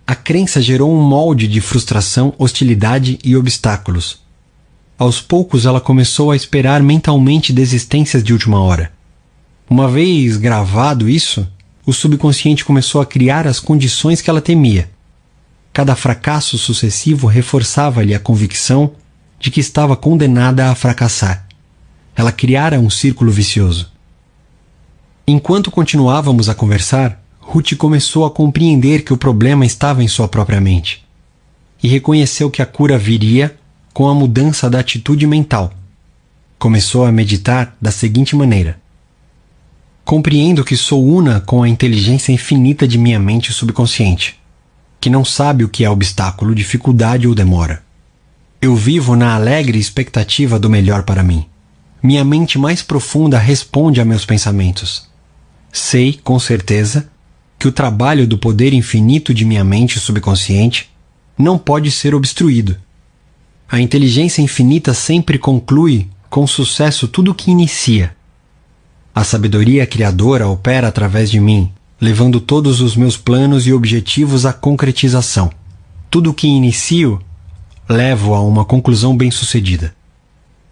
A 0.07 0.13
crença 0.13 0.61
gerou 0.61 0.93
um 0.93 1.01
molde 1.01 1.47
de 1.47 1.59
frustração, 1.59 2.31
hostilidade 2.37 3.17
e 3.23 3.35
obstáculos. 3.35 4.21
Aos 4.99 5.19
poucos 5.19 5.65
ela 5.65 5.81
começou 5.81 6.29
a 6.29 6.35
esperar 6.35 6.83
mentalmente 6.83 7.51
desistências 7.51 8.23
de 8.23 8.31
última 8.31 8.61
hora. 8.61 8.91
Uma 9.67 9.89
vez 9.89 10.37
gravado 10.37 11.09
isso, 11.09 11.47
o 11.85 11.91
subconsciente 11.91 12.63
começou 12.63 13.01
a 13.01 13.05
criar 13.05 13.47
as 13.47 13.59
condições 13.59 14.21
que 14.21 14.29
ela 14.29 14.41
temia. 14.41 14.91
Cada 15.73 15.95
fracasso 15.95 16.55
sucessivo 16.55 17.25
reforçava-lhe 17.25 18.13
a 18.13 18.19
convicção 18.19 18.91
de 19.39 19.49
que 19.49 19.59
estava 19.59 19.95
condenada 19.95 20.69
a 20.69 20.75
fracassar. 20.75 21.47
Ela 22.15 22.31
criara 22.31 22.79
um 22.79 22.91
círculo 22.91 23.31
vicioso. 23.31 23.91
Enquanto 25.27 25.71
continuávamos 25.71 26.47
a 26.47 26.53
conversar, 26.53 27.24
Ruth 27.47 27.75
começou 27.77 28.25
a 28.25 28.31
compreender 28.31 29.03
que 29.03 29.13
o 29.13 29.17
problema 29.17 29.65
estava 29.65 30.03
em 30.03 30.07
sua 30.07 30.27
própria 30.27 30.59
mente 30.59 31.05
e 31.81 31.87
reconheceu 31.87 32.49
que 32.49 32.61
a 32.61 32.65
cura 32.65 32.97
viria 32.97 33.55
com 33.93 34.09
a 34.09 34.15
mudança 34.15 34.69
da 34.69 34.79
atitude 34.79 35.27
mental. 35.27 35.71
Começou 36.57 37.05
a 37.05 37.11
meditar 37.11 37.77
da 37.79 37.91
seguinte 37.91 38.35
maneira: 38.35 38.79
Compreendo 40.03 40.65
que 40.65 40.75
sou 40.75 41.05
una 41.05 41.39
com 41.39 41.61
a 41.61 41.69
inteligência 41.69 42.33
infinita 42.33 42.87
de 42.87 42.97
minha 42.97 43.19
mente 43.19 43.53
subconsciente, 43.53 44.39
que 44.99 45.09
não 45.09 45.23
sabe 45.23 45.63
o 45.63 45.69
que 45.69 45.85
é 45.85 45.89
obstáculo, 45.89 46.55
dificuldade 46.55 47.27
ou 47.27 47.35
demora. 47.35 47.83
Eu 48.59 48.75
vivo 48.75 49.15
na 49.15 49.35
alegre 49.35 49.77
expectativa 49.77 50.57
do 50.57 50.69
melhor 50.69 51.03
para 51.03 51.21
mim. 51.21 51.45
Minha 52.01 52.25
mente 52.25 52.57
mais 52.57 52.81
profunda 52.81 53.37
responde 53.37 54.01
a 54.01 54.05
meus 54.05 54.25
pensamentos. 54.25 55.07
Sei, 55.71 56.19
com 56.23 56.39
certeza, 56.39 57.07
que 57.65 57.69
o 57.69 57.71
trabalho 57.71 58.27
do 58.27 58.37
poder 58.37 58.73
infinito 58.73 59.33
de 59.33 59.43
minha 59.43 59.63
mente 59.63 59.99
subconsciente 59.99 60.87
não 61.35 61.57
pode 61.57 61.89
ser 61.89 62.13
obstruído. 62.13 62.77
A 63.67 63.81
inteligência 63.81 64.39
infinita 64.39 64.93
sempre 64.93 65.39
conclui 65.39 66.07
com 66.29 66.45
sucesso 66.45 67.07
tudo 67.07 67.31
o 67.31 67.33
que 67.33 67.49
inicia 67.49 68.15
a 69.15 69.23
sabedoria 69.23 69.87
criadora 69.87 70.47
opera 70.47 70.89
através 70.89 71.31
de 71.31 71.39
mim 71.39 71.71
levando 71.99 72.39
todos 72.39 72.81
os 72.81 72.95
meus 72.95 73.17
planos 73.17 73.65
e 73.65 73.73
objetivos 73.73 74.45
à 74.45 74.53
concretização. 74.53 75.49
Tudo 76.11 76.29
o 76.29 76.33
que 76.35 76.45
inicio, 76.45 77.19
levo 77.89 78.35
a 78.35 78.41
uma 78.41 78.63
conclusão 78.63 79.17
bem-sucedida. 79.17 79.95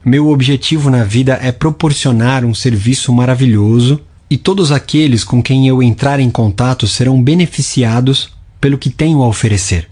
Meu 0.06 0.30
objetivo 0.30 0.92
na 0.92 1.04
vida 1.04 1.40
é 1.42 1.52
proporcionar 1.52 2.46
um 2.46 2.54
serviço 2.54 3.12
maravilhoso 3.12 4.00
e 4.34 4.38
todos 4.38 4.72
aqueles 4.72 5.24
com 5.24 5.44
quem 5.44 5.68
eu 5.68 5.84
entrar 5.84 6.20
em 6.20 6.32
contato 6.32 6.88
serão 6.88 7.22
beneficiados 7.22 8.32
pelo 8.60 8.80
que 8.80 8.90
tenho 8.90 9.22
a 9.22 9.28
oferecer. 9.28 9.88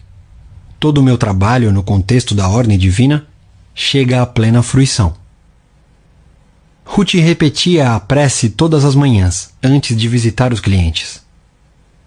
Todo 0.80 0.98
o 0.98 1.04
meu 1.04 1.16
trabalho 1.16 1.72
no 1.72 1.84
contexto 1.84 2.34
da 2.34 2.50
ordem 2.50 2.76
divina 2.76 3.28
chega 3.76 4.20
à 4.20 4.26
plena 4.26 4.64
fruição. 4.64 5.14
Ruth 6.84 7.14
repetia 7.14 7.94
a 7.94 8.00
prece 8.00 8.50
todas 8.50 8.84
as 8.84 8.96
manhãs, 8.96 9.54
antes 9.62 9.96
de 9.96 10.08
visitar 10.08 10.52
os 10.52 10.60
clientes. 10.60 11.22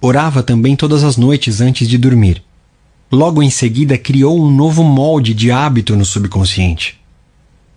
Orava 0.01 0.43
também 0.43 0.75
todas 0.75 1.05
as 1.05 1.17
noites 1.17 1.61
antes 1.61 1.89
de 1.89 1.97
dormir. 1.97 2.43
Logo 3.13 3.45
em 3.45 3.51
seguida, 3.51 3.97
criou 3.97 4.45
um 4.45 4.51
novo 4.51 4.83
molde 4.83 5.33
de 5.35 5.53
hábito 5.53 5.95
no 5.95 6.05
subconsciente. 6.05 7.01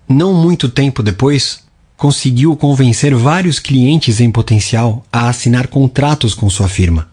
Não 0.09 0.33
muito 0.33 0.67
tempo 0.67 1.03
depois, 1.03 1.66
conseguiu 1.97 2.55
convencer 2.55 3.15
vários 3.15 3.57
clientes 3.57 4.21
em 4.21 4.29
potencial 4.29 5.03
a 5.11 5.27
assinar 5.27 5.67
contratos 5.67 6.35
com 6.35 6.47
sua 6.47 6.69
firma. 6.69 7.09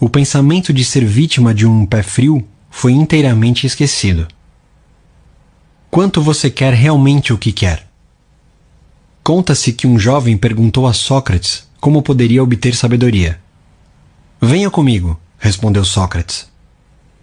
O 0.00 0.08
pensamento 0.08 0.72
de 0.72 0.82
ser 0.82 1.04
vítima 1.04 1.52
de 1.52 1.66
um 1.66 1.84
pé 1.84 2.02
frio 2.02 2.42
foi 2.70 2.92
inteiramente 2.92 3.66
esquecido. 3.66 4.26
Quanto 5.90 6.22
você 6.22 6.50
quer 6.50 6.72
realmente 6.72 7.32
o 7.34 7.38
que 7.38 7.52
quer? 7.52 7.86
Conta-se 9.22 9.72
que 9.74 9.86
um 9.86 9.98
jovem 9.98 10.36
perguntou 10.36 10.86
a 10.86 10.94
Sócrates 10.94 11.68
como 11.78 12.00
poderia 12.00 12.42
obter 12.42 12.74
sabedoria. 12.74 13.38
Venha 14.40 14.70
comigo, 14.70 15.20
respondeu 15.38 15.84
Sócrates. 15.84 16.48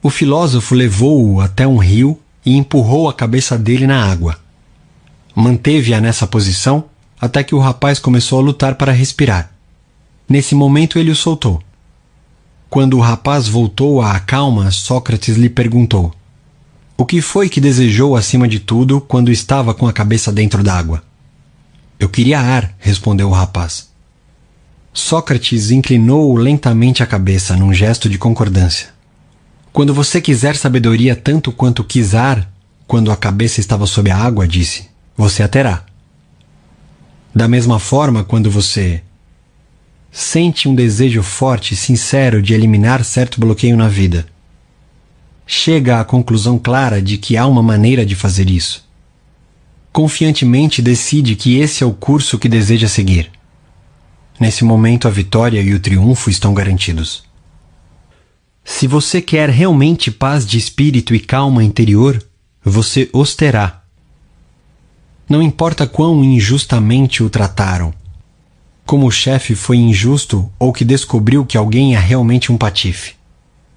O 0.03 0.11
filósofo 0.11 0.75
levou-o 0.75 1.41
até 1.41 1.65
um 1.65 1.77
rio 1.77 2.19
e 2.45 2.55
empurrou 2.55 3.09
a 3.09 3.13
cabeça 3.13 3.57
dele 3.57 3.87
na 3.87 4.05
água. 4.05 4.37
Manteve-a 5.39 6.01
nessa 6.01 6.25
posição 6.25 6.85
até 7.21 7.43
que 7.43 7.53
o 7.53 7.59
rapaz 7.59 7.99
começou 7.99 8.39
a 8.39 8.41
lutar 8.41 8.73
para 8.73 8.91
respirar. 8.91 9.51
Nesse 10.27 10.55
momento 10.55 10.97
ele 10.97 11.11
o 11.11 11.15
soltou. 11.15 11.61
Quando 12.71 12.97
o 12.97 12.99
rapaz 12.99 13.47
voltou 13.47 14.01
à 14.01 14.19
calma, 14.19 14.71
Sócrates 14.71 15.37
lhe 15.37 15.47
perguntou: 15.47 16.11
O 16.97 17.05
que 17.05 17.21
foi 17.21 17.49
que 17.49 17.61
desejou 17.61 18.15
acima 18.15 18.47
de 18.47 18.59
tudo 18.59 18.99
quando 18.99 19.31
estava 19.31 19.75
com 19.75 19.87
a 19.87 19.93
cabeça 19.93 20.31
dentro 20.31 20.63
d'água? 20.63 21.03
Eu 21.99 22.09
queria 22.09 22.39
ar, 22.39 22.73
respondeu 22.79 23.29
o 23.29 23.33
rapaz. 23.33 23.89
Sócrates 24.91 25.69
inclinou 25.69 26.35
lentamente 26.35 27.03
a 27.03 27.05
cabeça 27.05 27.55
num 27.55 27.71
gesto 27.71 28.09
de 28.09 28.17
concordância. 28.17 28.87
Quando 29.71 29.93
você 29.93 30.19
quiser 30.19 30.55
sabedoria 30.55 31.15
tanto 31.15 31.51
quanto 31.51 31.83
quis 31.83 32.15
ar, 32.15 32.51
quando 32.87 33.11
a 33.11 33.15
cabeça 33.15 33.59
estava 33.59 33.85
sob 33.85 34.09
a 34.09 34.17
água, 34.17 34.47
disse, 34.47 34.96
você 35.17 35.43
a 35.43 35.47
terá. 35.47 35.83
Da 37.35 37.47
mesma 37.47 37.79
forma, 37.79 38.23
quando 38.23 38.49
você 38.49 39.03
sente 40.11 40.69
um 40.69 40.75
desejo 40.75 41.21
forte 41.23 41.73
e 41.73 41.77
sincero 41.77 42.41
de 42.41 42.53
eliminar 42.53 43.03
certo 43.03 43.39
bloqueio 43.39 43.75
na 43.75 43.89
vida, 43.89 44.25
chega 45.45 45.99
à 45.99 46.05
conclusão 46.05 46.57
clara 46.57 47.01
de 47.01 47.17
que 47.17 47.35
há 47.35 47.45
uma 47.45 47.63
maneira 47.63 48.05
de 48.05 48.15
fazer 48.15 48.49
isso 48.49 48.87
confiantemente 49.97 50.79
decide 50.79 51.35
que 51.35 51.57
esse 51.57 51.83
é 51.83 51.87
o 51.87 51.91
curso 51.91 52.37
que 52.37 52.47
deseja 52.47 52.87
seguir. 52.87 53.31
Nesse 54.39 54.63
momento, 54.63 55.07
a 55.07 55.09
vitória 55.09 55.59
e 55.59 55.73
o 55.73 55.79
triunfo 55.79 56.29
estão 56.29 56.53
garantidos. 56.53 57.23
Se 58.63 58.85
você 58.85 59.19
quer 59.19 59.49
realmente 59.49 60.11
paz 60.11 60.45
de 60.45 60.55
espírito 60.55 61.15
e 61.15 61.19
calma 61.19 61.63
interior, 61.63 62.23
você 62.63 63.09
os 63.11 63.33
terá. 63.33 63.76
Não 65.29 65.41
importa 65.41 65.85
quão 65.85 66.23
injustamente 66.23 67.21
o 67.21 67.29
trataram, 67.29 67.93
como 68.85 69.05
o 69.05 69.11
chefe 69.11 69.55
foi 69.55 69.75
injusto 69.75 70.49
ou 70.57 70.71
que 70.71 70.85
descobriu 70.85 71.45
que 71.45 71.57
alguém 71.57 71.95
é 71.95 71.99
realmente 71.99 72.49
um 72.51 72.57
patife. 72.57 73.15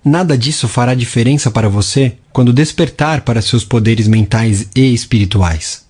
Nada 0.04 0.38
disso 0.38 0.68
fará 0.68 0.94
diferença 0.94 1.50
para 1.50 1.68
você 1.68 2.16
quando 2.32 2.52
despertar 2.52 3.22
para 3.22 3.42
seus 3.42 3.64
poderes 3.64 4.06
mentais 4.06 4.68
e 4.74 4.94
espirituais. 4.94 5.84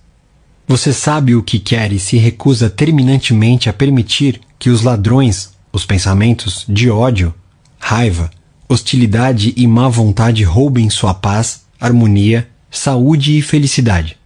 Você 0.67 0.91
sabe 0.91 1.35
o 1.35 1.43
que 1.43 1.59
quer 1.59 1.93
e 1.93 1.99
se 1.99 2.17
recusa 2.17 2.69
terminantemente 2.69 3.69
a 3.69 3.73
permitir 3.73 4.41
que 4.57 4.69
os 4.69 4.81
ladrões, 4.81 5.51
os 5.71 5.85
pensamentos 5.85 6.65
de 6.67 6.89
ódio, 6.89 7.33
raiva, 7.79 8.31
hostilidade 8.67 9.53
e 9.55 9.67
má 9.67 9.87
vontade 9.87 10.43
roubem 10.43 10.89
sua 10.89 11.13
paz, 11.13 11.61
harmonia, 11.79 12.47
saúde 12.69 13.37
e 13.37 13.41
felicidade. 13.41 14.17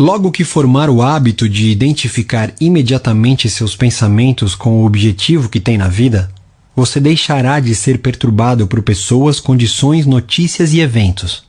Logo 0.00 0.32
que 0.32 0.44
formar 0.44 0.88
o 0.88 1.02
hábito 1.02 1.46
de 1.46 1.68
identificar 1.68 2.54
imediatamente 2.58 3.50
seus 3.50 3.76
pensamentos 3.76 4.54
com 4.54 4.80
o 4.80 4.86
objetivo 4.86 5.50
que 5.50 5.60
tem 5.60 5.76
na 5.76 5.88
vida, 5.88 6.32
você 6.74 6.98
deixará 6.98 7.60
de 7.60 7.74
ser 7.74 7.98
perturbado 7.98 8.66
por 8.66 8.80
pessoas, 8.80 9.38
condições, 9.38 10.06
notícias 10.06 10.72
e 10.72 10.80
eventos. 10.80 11.44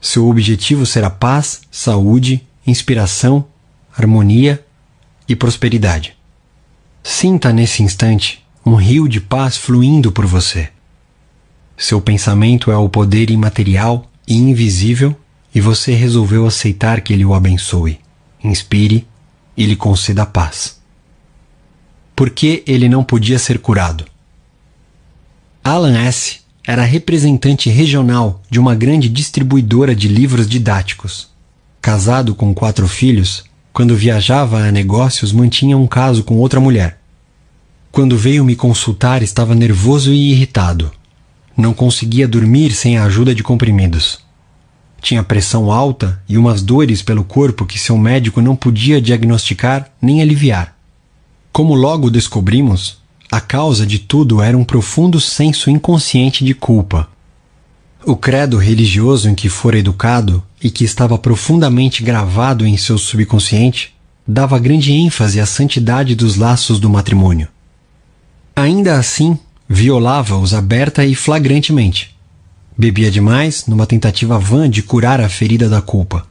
Seu 0.00 0.26
objetivo 0.30 0.86
será 0.86 1.10
paz, 1.10 1.60
saúde, 1.70 2.42
inspiração, 2.66 3.44
harmonia 3.94 4.64
e 5.28 5.36
prosperidade. 5.36 6.16
Sinta 7.02 7.52
nesse 7.52 7.82
instante 7.82 8.42
um 8.64 8.76
rio 8.76 9.06
de 9.06 9.20
paz 9.20 9.58
fluindo 9.58 10.10
por 10.10 10.24
você. 10.24 10.70
Seu 11.76 12.00
pensamento 12.00 12.72
é 12.72 12.76
o 12.78 12.88
poder 12.88 13.28
imaterial 13.28 14.10
e 14.26 14.38
invisível 14.38 15.14
e 15.58 15.60
você 15.60 15.92
resolveu 15.92 16.46
aceitar 16.46 17.00
que 17.00 17.12
ele 17.12 17.24
o 17.24 17.34
abençoe, 17.34 17.98
inspire 18.44 19.04
e 19.56 19.66
lhe 19.66 19.74
conceda 19.74 20.24
paz. 20.24 20.78
Por 22.14 22.30
que 22.30 22.62
ele 22.64 22.88
não 22.88 23.02
podia 23.02 23.40
ser 23.40 23.58
curado? 23.58 24.04
Alan 25.64 25.98
S. 25.98 26.42
era 26.64 26.84
representante 26.84 27.68
regional 27.68 28.40
de 28.48 28.60
uma 28.60 28.72
grande 28.76 29.08
distribuidora 29.08 29.96
de 29.96 30.06
livros 30.06 30.48
didáticos 30.48 31.28
casado 31.82 32.36
com 32.36 32.54
quatro 32.54 32.86
filhos, 32.86 33.42
quando 33.72 33.96
viajava 33.96 34.60
a 34.60 34.70
negócios 34.70 35.32
mantinha 35.32 35.76
um 35.76 35.88
caso 35.88 36.22
com 36.22 36.36
outra 36.36 36.60
mulher. 36.60 37.00
Quando 37.90 38.16
veio 38.16 38.44
me 38.44 38.54
consultar 38.54 39.24
estava 39.24 39.56
nervoso 39.56 40.12
e 40.12 40.30
irritado. 40.30 40.92
Não 41.56 41.74
conseguia 41.74 42.28
dormir 42.28 42.70
sem 42.70 42.96
a 42.96 43.02
ajuda 43.06 43.34
de 43.34 43.42
comprimidos. 43.42 44.27
Tinha 45.00 45.22
pressão 45.22 45.70
alta 45.70 46.20
e 46.28 46.36
umas 46.36 46.62
dores 46.62 47.02
pelo 47.02 47.24
corpo 47.24 47.64
que 47.64 47.78
seu 47.78 47.96
médico 47.96 48.40
não 48.40 48.56
podia 48.56 49.00
diagnosticar 49.00 49.90
nem 50.02 50.20
aliviar. 50.20 50.76
Como 51.52 51.74
logo 51.74 52.10
descobrimos, 52.10 52.98
a 53.30 53.40
causa 53.40 53.86
de 53.86 53.98
tudo 53.98 54.40
era 54.40 54.56
um 54.56 54.64
profundo 54.64 55.20
senso 55.20 55.70
inconsciente 55.70 56.44
de 56.44 56.54
culpa. 56.54 57.08
O 58.04 58.16
credo 58.16 58.56
religioso 58.56 59.28
em 59.28 59.34
que 59.34 59.48
fora 59.48 59.78
educado 59.78 60.42
e 60.62 60.70
que 60.70 60.84
estava 60.84 61.18
profundamente 61.18 62.02
gravado 62.02 62.66
em 62.66 62.76
seu 62.76 62.96
subconsciente 62.96 63.94
dava 64.26 64.58
grande 64.58 64.92
ênfase 64.92 65.40
à 65.40 65.46
santidade 65.46 66.14
dos 66.14 66.36
laços 66.36 66.78
do 66.78 66.88
matrimônio. 66.88 67.48
Ainda 68.54 68.98
assim, 68.98 69.38
violava-os 69.68 70.54
aberta 70.54 71.04
e 71.04 71.14
flagrantemente. 71.14 72.16
Bebia 72.80 73.10
demais 73.10 73.66
numa 73.66 73.88
tentativa 73.88 74.38
vã 74.38 74.70
de 74.70 74.84
curar 74.84 75.20
a 75.20 75.28
ferida 75.28 75.68
da 75.68 75.82
culpa. 75.82 76.24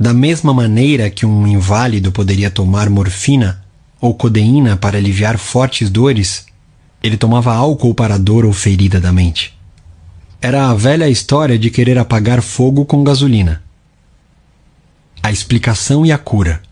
Da 0.00 0.14
mesma 0.14 0.54
maneira 0.54 1.10
que 1.10 1.26
um 1.26 1.46
inválido 1.46 2.10
poderia 2.10 2.50
tomar 2.50 2.88
morfina 2.88 3.62
ou 4.00 4.14
codeína 4.14 4.78
para 4.78 4.96
aliviar 4.96 5.36
fortes 5.36 5.90
dores, 5.90 6.46
ele 7.02 7.18
tomava 7.18 7.54
álcool 7.54 7.94
para 7.94 8.14
a 8.14 8.18
dor 8.18 8.46
ou 8.46 8.52
ferida 8.54 8.98
da 8.98 9.12
mente. 9.12 9.54
Era 10.40 10.70
a 10.70 10.74
velha 10.74 11.06
história 11.06 11.58
de 11.58 11.68
querer 11.68 11.98
apagar 11.98 12.40
fogo 12.40 12.86
com 12.86 13.04
gasolina. 13.04 13.62
A 15.22 15.30
explicação 15.30 16.06
e 16.06 16.10
a 16.10 16.16
cura. 16.16 16.62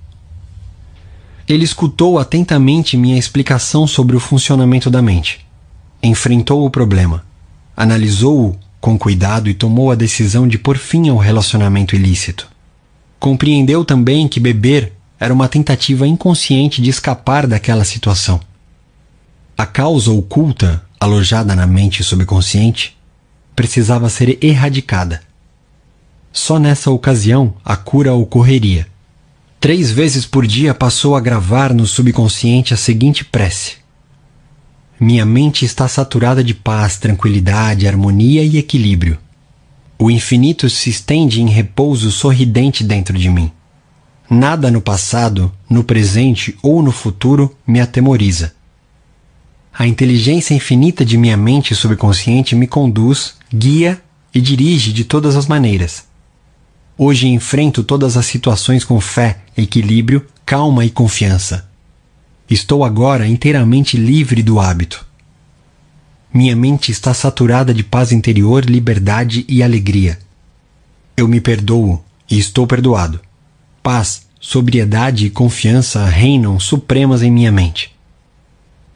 Ele 1.46 1.64
escutou 1.64 2.18
atentamente 2.18 2.96
minha 2.96 3.18
explicação 3.18 3.87
sobre 3.87 4.16
o 4.16 4.20
funcionamento 4.20 4.90
da 4.90 5.02
mente. 5.02 5.46
Enfrentou 6.02 6.64
o 6.64 6.70
problema, 6.70 7.22
analisou-o 7.76 8.58
com 8.80 8.99
cuidado 8.99 9.49
e 9.50 9.54
tomou 9.54 9.90
a 9.90 9.94
decisão 9.94 10.49
de 10.49 10.58
pôr 10.58 10.78
fim 10.78 11.08
ao 11.08 11.18
relacionamento 11.18 11.94
ilícito. 11.94 12.49
Compreendeu 13.18 13.84
também 13.84 14.26
que 14.26 14.40
beber 14.40 14.92
era 15.18 15.34
uma 15.34 15.49
tentativa 15.49 16.06
inconsciente 16.06 16.80
de 16.80 16.88
escapar 16.88 17.46
daquela 17.46 17.84
situação. 17.84 18.40
A 19.56 19.66
causa 19.66 20.10
oculta, 20.10 20.82
alojada 20.99 21.54
na 21.54 21.66
mente 21.66 22.02
subconsciente, 22.02 22.96
precisava 23.54 24.08
ser 24.08 24.42
erradicada. 24.42 25.20
Só 26.32 26.58
nessa 26.58 26.90
ocasião 26.90 27.54
a 27.62 27.76
cura 27.76 28.14
ocorreria. 28.14 28.87
Três 29.60 29.90
vezes 29.90 30.25
por 30.25 30.46
dia 30.46 30.72
passou 30.72 31.14
a 31.14 31.20
gravar 31.20 31.75
no 31.75 31.87
subconsciente 31.87 32.72
a 32.72 32.76
seguinte 32.78 33.22
prece: 33.22 33.76
minha 35.00 35.25
mente 35.25 35.64
está 35.64 35.88
saturada 35.88 36.45
de 36.45 36.52
paz, 36.52 36.99
tranquilidade, 36.99 37.88
harmonia 37.88 38.45
e 38.45 38.59
equilíbrio. 38.59 39.16
O 39.99 40.11
infinito 40.11 40.69
se 40.69 40.90
estende 40.90 41.40
em 41.40 41.49
repouso 41.49 42.12
sorridente 42.12 42.85
dentro 42.85 43.16
de 43.16 43.30
mim. 43.30 43.50
Nada 44.28 44.71
no 44.71 44.80
passado, 44.83 45.50
no 45.69 45.83
presente 45.83 46.54
ou 46.62 46.83
no 46.83 46.92
futuro 46.92 47.57
me 47.66 47.80
atemoriza. 47.80 48.52
A 49.73 49.87
inteligência 49.87 50.52
infinita 50.52 51.02
de 51.02 51.16
minha 51.16 51.37
mente 51.37 51.75
subconsciente 51.75 52.54
me 52.54 52.66
conduz, 52.66 53.37
guia 53.52 54.00
e 54.35 54.40
dirige 54.40 54.92
de 54.92 55.04
todas 55.04 55.35
as 55.35 55.47
maneiras. 55.47 56.04
Hoje 56.99 57.26
enfrento 57.26 57.83
todas 57.83 58.19
as 58.19 58.26
situações 58.26 58.85
com 58.85 59.00
fé, 59.00 59.38
equilíbrio, 59.57 60.26
calma 60.45 60.85
e 60.85 60.90
confiança. 60.90 61.69
Estou 62.50 62.85
agora 62.85 63.28
inteiramente 63.28 63.97
livre 63.97 64.42
do 64.42 64.59
hábito. 64.59 65.07
Minha 66.35 66.57
mente 66.57 66.90
está 66.90 67.14
saturada 67.14 67.73
de 67.73 67.85
paz 67.85 68.11
interior, 68.11 68.64
liberdade 68.64 69.45
e 69.49 69.62
alegria. 69.62 70.19
Eu 71.16 71.28
me 71.28 71.40
perdoo 71.40 72.04
e 72.28 72.40
estou 72.40 72.66
perdoado. 72.66 73.21
Paz, 73.80 74.26
sobriedade 74.40 75.26
e 75.26 75.30
confiança 75.30 76.04
reinam 76.07 76.59
supremas 76.59 77.23
em 77.23 77.30
minha 77.30 77.52
mente. 77.52 77.95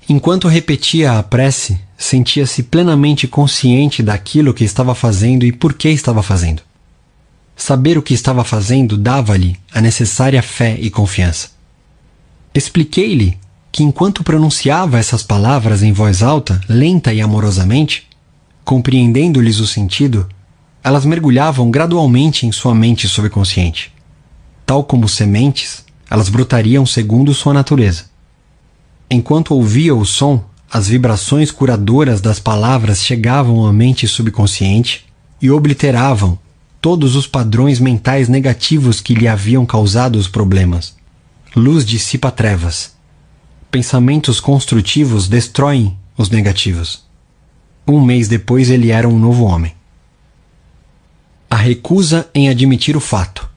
Enquanto 0.08 0.48
repetia 0.48 1.12
a 1.12 1.22
prece, 1.22 1.80
sentia-se 1.96 2.64
plenamente 2.64 3.28
consciente 3.28 4.02
daquilo 4.02 4.52
que 4.52 4.64
estava 4.64 4.96
fazendo 4.96 5.46
e 5.46 5.52
por 5.52 5.74
que 5.74 5.88
estava 5.90 6.24
fazendo. 6.24 6.60
Saber 7.54 7.96
o 7.96 8.02
que 8.02 8.14
estava 8.14 8.42
fazendo 8.42 8.98
dava-lhe 8.98 9.56
a 9.72 9.80
necessária 9.80 10.42
fé 10.42 10.76
e 10.80 10.90
confiança. 10.90 11.50
Expliquei-lhe 12.52 13.38
que 13.74 13.82
enquanto 13.82 14.22
pronunciava 14.22 15.00
essas 15.00 15.24
palavras 15.24 15.82
em 15.82 15.92
voz 15.92 16.22
alta, 16.22 16.60
lenta 16.68 17.12
e 17.12 17.20
amorosamente, 17.20 18.06
compreendendo-lhes 18.64 19.58
o 19.58 19.66
sentido, 19.66 20.28
elas 20.84 21.04
mergulhavam 21.04 21.72
gradualmente 21.72 22.46
em 22.46 22.52
sua 22.52 22.72
mente 22.72 23.08
subconsciente. 23.08 23.92
Tal 24.64 24.84
como 24.84 25.08
sementes, 25.08 25.84
elas 26.08 26.28
brotariam 26.28 26.86
segundo 26.86 27.34
sua 27.34 27.52
natureza. 27.52 28.04
Enquanto 29.10 29.56
ouvia 29.56 29.92
o 29.92 30.04
som, 30.04 30.44
as 30.70 30.86
vibrações 30.86 31.50
curadoras 31.50 32.20
das 32.20 32.38
palavras 32.38 33.02
chegavam 33.02 33.66
à 33.66 33.72
mente 33.72 34.06
subconsciente 34.06 35.04
e 35.42 35.50
obliteravam 35.50 36.38
todos 36.80 37.16
os 37.16 37.26
padrões 37.26 37.80
mentais 37.80 38.28
negativos 38.28 39.00
que 39.00 39.14
lhe 39.14 39.26
haviam 39.26 39.66
causado 39.66 40.14
os 40.14 40.28
problemas. 40.28 40.94
Luz 41.56 41.84
dissipa 41.84 42.30
trevas. 42.30 42.93
Pensamentos 43.74 44.38
construtivos 44.38 45.26
destroem 45.26 45.98
os 46.16 46.30
negativos. 46.30 47.02
Um 47.84 48.00
mês 48.00 48.28
depois 48.28 48.70
ele 48.70 48.92
era 48.92 49.08
um 49.08 49.18
novo 49.18 49.42
homem. 49.42 49.74
A 51.50 51.56
recusa 51.56 52.30
em 52.32 52.48
admitir 52.48 52.96
o 52.96 53.00
fato. 53.00 53.50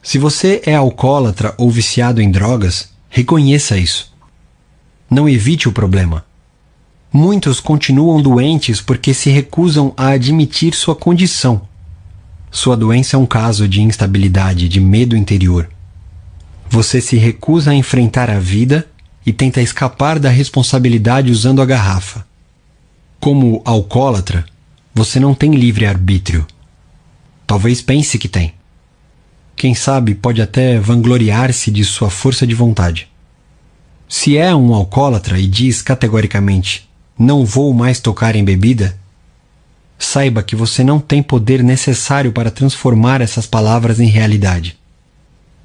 Se 0.00 0.16
você 0.16 0.62
é 0.64 0.76
alcoólatra 0.76 1.56
ou 1.58 1.72
viciado 1.72 2.22
em 2.22 2.30
drogas, 2.30 2.92
reconheça 3.08 3.76
isso. 3.76 4.14
Não 5.10 5.28
evite 5.28 5.68
o 5.68 5.72
problema. 5.72 6.24
Muitos 7.12 7.58
continuam 7.58 8.22
doentes 8.22 8.80
porque 8.80 9.12
se 9.12 9.28
recusam 9.28 9.92
a 9.96 10.10
admitir 10.10 10.72
sua 10.72 10.94
condição. 10.94 11.62
Sua 12.48 12.76
doença 12.76 13.16
é 13.16 13.18
um 13.18 13.26
caso 13.26 13.66
de 13.66 13.82
instabilidade, 13.82 14.68
de 14.68 14.78
medo 14.78 15.16
interior. 15.16 15.68
Você 16.74 17.00
se 17.00 17.16
recusa 17.16 17.70
a 17.70 17.74
enfrentar 17.74 18.28
a 18.28 18.40
vida 18.40 18.84
e 19.24 19.32
tenta 19.32 19.62
escapar 19.62 20.18
da 20.18 20.28
responsabilidade 20.28 21.30
usando 21.30 21.62
a 21.62 21.64
garrafa. 21.64 22.26
Como 23.20 23.62
alcoólatra, 23.64 24.44
você 24.92 25.20
não 25.20 25.36
tem 25.36 25.54
livre 25.54 25.86
arbítrio. 25.86 26.44
Talvez 27.46 27.80
pense 27.80 28.18
que 28.18 28.26
tem. 28.26 28.54
Quem 29.54 29.72
sabe 29.72 30.16
pode 30.16 30.42
até 30.42 30.76
vangloriar-se 30.76 31.70
de 31.70 31.84
sua 31.84 32.10
força 32.10 32.44
de 32.44 32.56
vontade. 32.56 33.08
Se 34.08 34.36
é 34.36 34.52
um 34.52 34.74
alcoólatra 34.74 35.38
e 35.38 35.46
diz 35.46 35.80
categoricamente: 35.80 36.90
Não 37.16 37.44
vou 37.44 37.72
mais 37.72 38.00
tocar 38.00 38.34
em 38.34 38.44
bebida, 38.44 38.98
saiba 39.96 40.42
que 40.42 40.56
você 40.56 40.82
não 40.82 40.98
tem 40.98 41.22
poder 41.22 41.62
necessário 41.62 42.32
para 42.32 42.50
transformar 42.50 43.20
essas 43.20 43.46
palavras 43.46 44.00
em 44.00 44.08
realidade. 44.08 44.76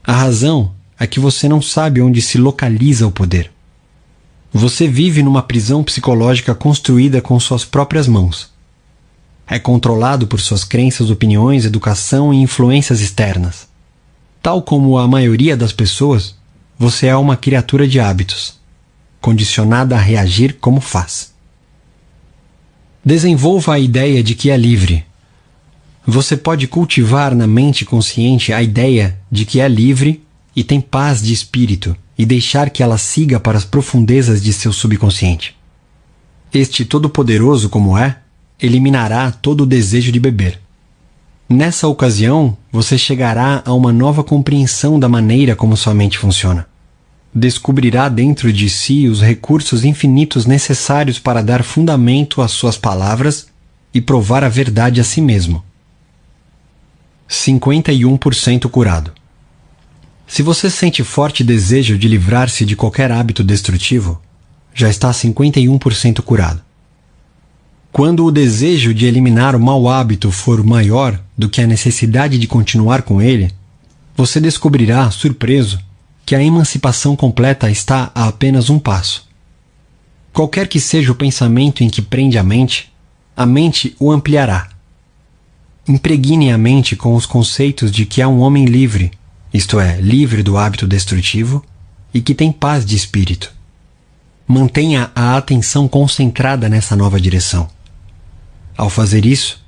A 0.04 0.14
razão 0.14 0.78
é 1.00 1.08
que 1.08 1.20
você 1.20 1.48
não 1.48 1.62
sabe 1.62 2.02
onde 2.02 2.22
se 2.22 2.38
localiza 2.38 3.08
o 3.08 3.12
poder. 3.12 3.50
Você 4.52 4.88
vive 4.88 5.24
numa 5.24 5.42
prisão 5.42 5.82
psicológica 5.84 6.54
construída 6.54 7.22
com 7.22 7.40
suas 7.40 7.64
próprias 7.64 8.08
mãos. 8.08 8.52
É 9.48 9.58
controlado 9.58 10.28
por 10.28 10.42
suas 10.42 10.64
crenças, 10.64 11.10
opiniões, 11.10 11.64
educação 11.64 12.34
e 12.34 12.38
influências 12.38 13.00
externas. 13.00 13.68
Tal 14.42 14.62
como 14.62 14.98
a 14.98 15.08
maioria 15.08 15.56
das 15.56 15.72
pessoas, 15.72 16.36
você 16.78 17.08
é 17.08 17.16
uma 17.16 17.38
criatura 17.38 17.88
de 17.88 18.00
hábitos, 18.00 18.60
condicionada 19.22 19.96
a 19.96 20.00
reagir 20.00 20.58
como 20.60 20.82
faz. 20.82 21.34
Desenvolva 23.04 23.76
a 23.76 23.80
ideia 23.80 24.22
de 24.22 24.36
que 24.36 24.50
é 24.50 24.58
livre. 24.58 25.06
Você 26.06 26.36
pode 26.36 26.68
cultivar 26.68 27.34
na 27.34 27.48
mente 27.48 27.86
consciente 27.86 28.52
a 28.52 28.62
ideia 28.62 29.18
de 29.32 29.46
que 29.46 29.60
é 29.60 29.68
livre 29.68 30.24
e 30.56 30.64
tem 30.64 30.82
paz 30.82 31.22
de 31.22 31.34
espírito 31.34 31.96
e 32.18 32.26
deixar 32.26 32.70
que 32.70 32.84
ela 32.84 32.98
siga 32.98 33.40
para 33.40 33.58
as 33.58 33.66
profundezas 33.66 34.42
de 34.42 34.52
seu 34.52 34.74
subconsciente. 34.74 35.56
Este 36.54 36.84
Todo-Poderoso, 36.84 37.70
como 37.70 37.98
é, 37.98 38.18
eliminará 38.60 39.32
todo 39.32 39.62
o 39.62 39.66
desejo 39.66 40.12
de 40.12 40.20
beber. 40.20 40.60
Nessa 41.48 41.88
ocasião, 41.88 42.58
você 42.72 42.98
chegará 42.98 43.64
a 43.66 43.74
uma 43.74 43.94
nova 43.94 44.24
compreensão 44.24 45.00
da 45.00 45.08
maneira 45.08 45.56
como 45.56 45.78
sua 45.78 45.94
mente 45.94 46.18
funciona. 46.18 46.68
Descobrirá 47.34 48.10
dentro 48.10 48.52
de 48.52 48.70
si 48.70 49.08
os 49.08 49.22
recursos 49.22 49.86
infinitos 49.86 50.46
necessários 50.46 51.20
para 51.20 51.42
dar 51.42 51.64
fundamento 51.64 52.42
às 52.42 52.52
suas 52.52 52.78
palavras 52.78 53.48
e 53.94 54.02
provar 54.02 54.44
a 54.44 54.50
verdade 54.50 55.00
a 55.00 55.04
si 55.04 55.22
mesmo. 55.22 55.64
51% 57.30 58.68
curado. 58.70 59.12
Se 60.30 60.44
você 60.44 60.70
sente 60.70 61.04
forte 61.04 61.44
desejo 61.44 61.98
de 61.98 62.08
livrar-se 62.08 62.64
de 62.64 62.76
qualquer 62.76 63.12
hábito 63.12 63.44
destrutivo, 63.44 64.22
já 64.76 64.88
está 64.88 65.10
51% 65.10 66.22
curado. 66.22 66.62
Quando 67.92 68.24
o 68.24 68.32
desejo 68.32 68.94
de 68.94 69.08
eliminar 69.08 69.56
o 69.56 69.60
mau 69.60 69.90
hábito 69.90 70.32
for 70.32 70.64
maior 70.64 71.20
do 71.36 71.50
que 71.50 71.60
a 71.60 71.66
necessidade 71.66 72.38
de 72.38 72.46
continuar 72.46 73.02
com 73.02 73.20
ele, 73.20 73.52
você 74.16 74.40
descobrirá, 74.40 75.10
surpreso, 75.10 75.80
que 76.24 76.36
a 76.36 76.44
emancipação 76.44 77.16
completa 77.16 77.72
está 77.72 78.12
a 78.14 78.28
apenas 78.28 78.70
um 78.70 78.78
passo. 78.78 79.28
Qualquer 80.32 80.68
que 80.68 80.80
seja 80.80 81.12
o 81.12 81.16
pensamento 81.16 81.84
em 81.84 81.90
que 81.90 82.04
prende 82.04 82.38
a 82.38 82.44
mente, 82.44 82.94
a 83.36 83.48
mente 83.48 83.96
o 84.00 84.12
ampliará. 84.12 84.70
Impregne 85.88 86.52
a 86.52 86.58
mente 86.58 86.96
com 86.96 87.16
os 87.16 87.26
conceitos 87.26 87.92
de 87.92 88.06
que 88.06 88.22
é 88.22 88.28
um 88.28 88.42
homem 88.42 88.66
livre, 88.66 89.12
isto 89.54 89.80
é, 89.80 90.00
livre 90.00 90.44
do 90.44 90.58
hábito 90.58 90.88
destrutivo, 90.88 91.64
e 92.14 92.22
que 92.22 92.34
tem 92.34 92.52
paz 92.52 92.86
de 92.86 92.96
espírito. 92.96 93.54
Mantenha 94.48 95.12
a 95.16 95.38
atenção 95.38 95.88
concentrada 95.88 96.68
nessa 96.68 96.96
nova 96.96 97.20
direção. 97.20 97.70
Ao 98.76 98.90
fazer 98.90 99.26
isso, 99.26 99.64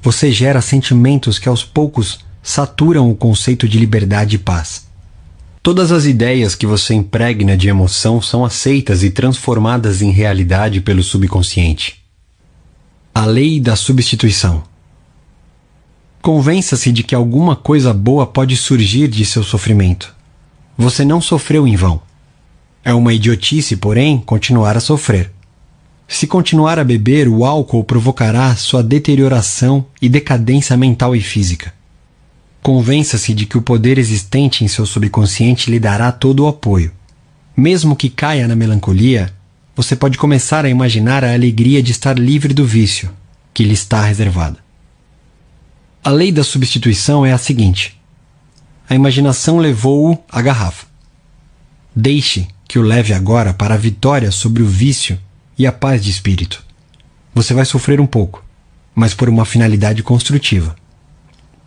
você 0.00 0.30
gera 0.30 0.60
sentimentos 0.60 1.38
que 1.38 1.48
aos 1.48 1.64
poucos 1.64 2.20
saturam 2.42 3.10
o 3.10 3.16
conceito 3.16 3.68
de 3.68 3.78
liberdade 3.78 4.36
e 4.36 4.38
paz. 4.38 4.86
Todas 5.62 5.90
as 5.90 6.04
ideias 6.04 6.54
que 6.54 6.66
você 6.66 6.92
impregna 6.92 7.56
de 7.56 7.68
emoção 7.68 8.20
são 8.20 8.44
aceitas 8.44 9.02
e 9.02 9.10
transformadas 9.10 10.02
em 10.02 10.10
realidade 10.10 10.82
pelo 10.82 11.02
subconsciente. 11.02 12.04
A 13.14 13.24
lei 13.24 13.58
da 13.58 13.74
substituição. 13.74 14.62
Convença-se 16.24 16.90
de 16.90 17.02
que 17.02 17.14
alguma 17.14 17.54
coisa 17.54 17.92
boa 17.92 18.26
pode 18.26 18.56
surgir 18.56 19.08
de 19.08 19.26
seu 19.26 19.42
sofrimento. 19.42 20.16
Você 20.74 21.04
não 21.04 21.20
sofreu 21.20 21.68
em 21.68 21.76
vão. 21.76 22.00
É 22.82 22.94
uma 22.94 23.12
idiotice, 23.12 23.76
porém, 23.76 24.16
continuar 24.16 24.74
a 24.74 24.80
sofrer. 24.80 25.30
Se 26.08 26.26
continuar 26.26 26.78
a 26.78 26.82
beber, 26.82 27.28
o 27.28 27.44
álcool 27.44 27.84
provocará 27.84 28.56
sua 28.56 28.82
deterioração 28.82 29.84
e 30.00 30.08
decadência 30.08 30.74
mental 30.78 31.14
e 31.14 31.20
física. 31.20 31.74
Convença-se 32.62 33.34
de 33.34 33.44
que 33.44 33.58
o 33.58 33.62
poder 33.62 33.98
existente 33.98 34.64
em 34.64 34.68
seu 34.68 34.86
subconsciente 34.86 35.70
lhe 35.70 35.78
dará 35.78 36.10
todo 36.10 36.44
o 36.44 36.48
apoio. 36.48 36.90
Mesmo 37.54 37.94
que 37.94 38.08
caia 38.08 38.48
na 38.48 38.56
melancolia, 38.56 39.30
você 39.76 39.94
pode 39.94 40.16
começar 40.16 40.64
a 40.64 40.70
imaginar 40.70 41.22
a 41.22 41.34
alegria 41.34 41.82
de 41.82 41.92
estar 41.92 42.18
livre 42.18 42.54
do 42.54 42.64
vício, 42.64 43.10
que 43.52 43.62
lhe 43.62 43.74
está 43.74 44.02
reservada. 44.02 44.63
A 46.06 46.10
lei 46.10 46.30
da 46.30 46.44
substituição 46.44 47.24
é 47.24 47.32
a 47.32 47.38
seguinte: 47.38 47.98
a 48.90 48.94
imaginação 48.94 49.56
levou-o 49.56 50.18
à 50.30 50.42
garrafa. 50.42 50.84
Deixe 51.96 52.46
que 52.68 52.78
o 52.78 52.82
leve 52.82 53.14
agora 53.14 53.54
para 53.54 53.72
a 53.72 53.78
vitória 53.78 54.30
sobre 54.30 54.62
o 54.62 54.66
vício 54.66 55.18
e 55.56 55.66
a 55.66 55.72
paz 55.72 56.04
de 56.04 56.10
espírito. 56.10 56.62
Você 57.34 57.54
vai 57.54 57.64
sofrer 57.64 58.02
um 58.02 58.06
pouco, 58.06 58.44
mas 58.94 59.14
por 59.14 59.30
uma 59.30 59.46
finalidade 59.46 60.02
construtiva. 60.02 60.76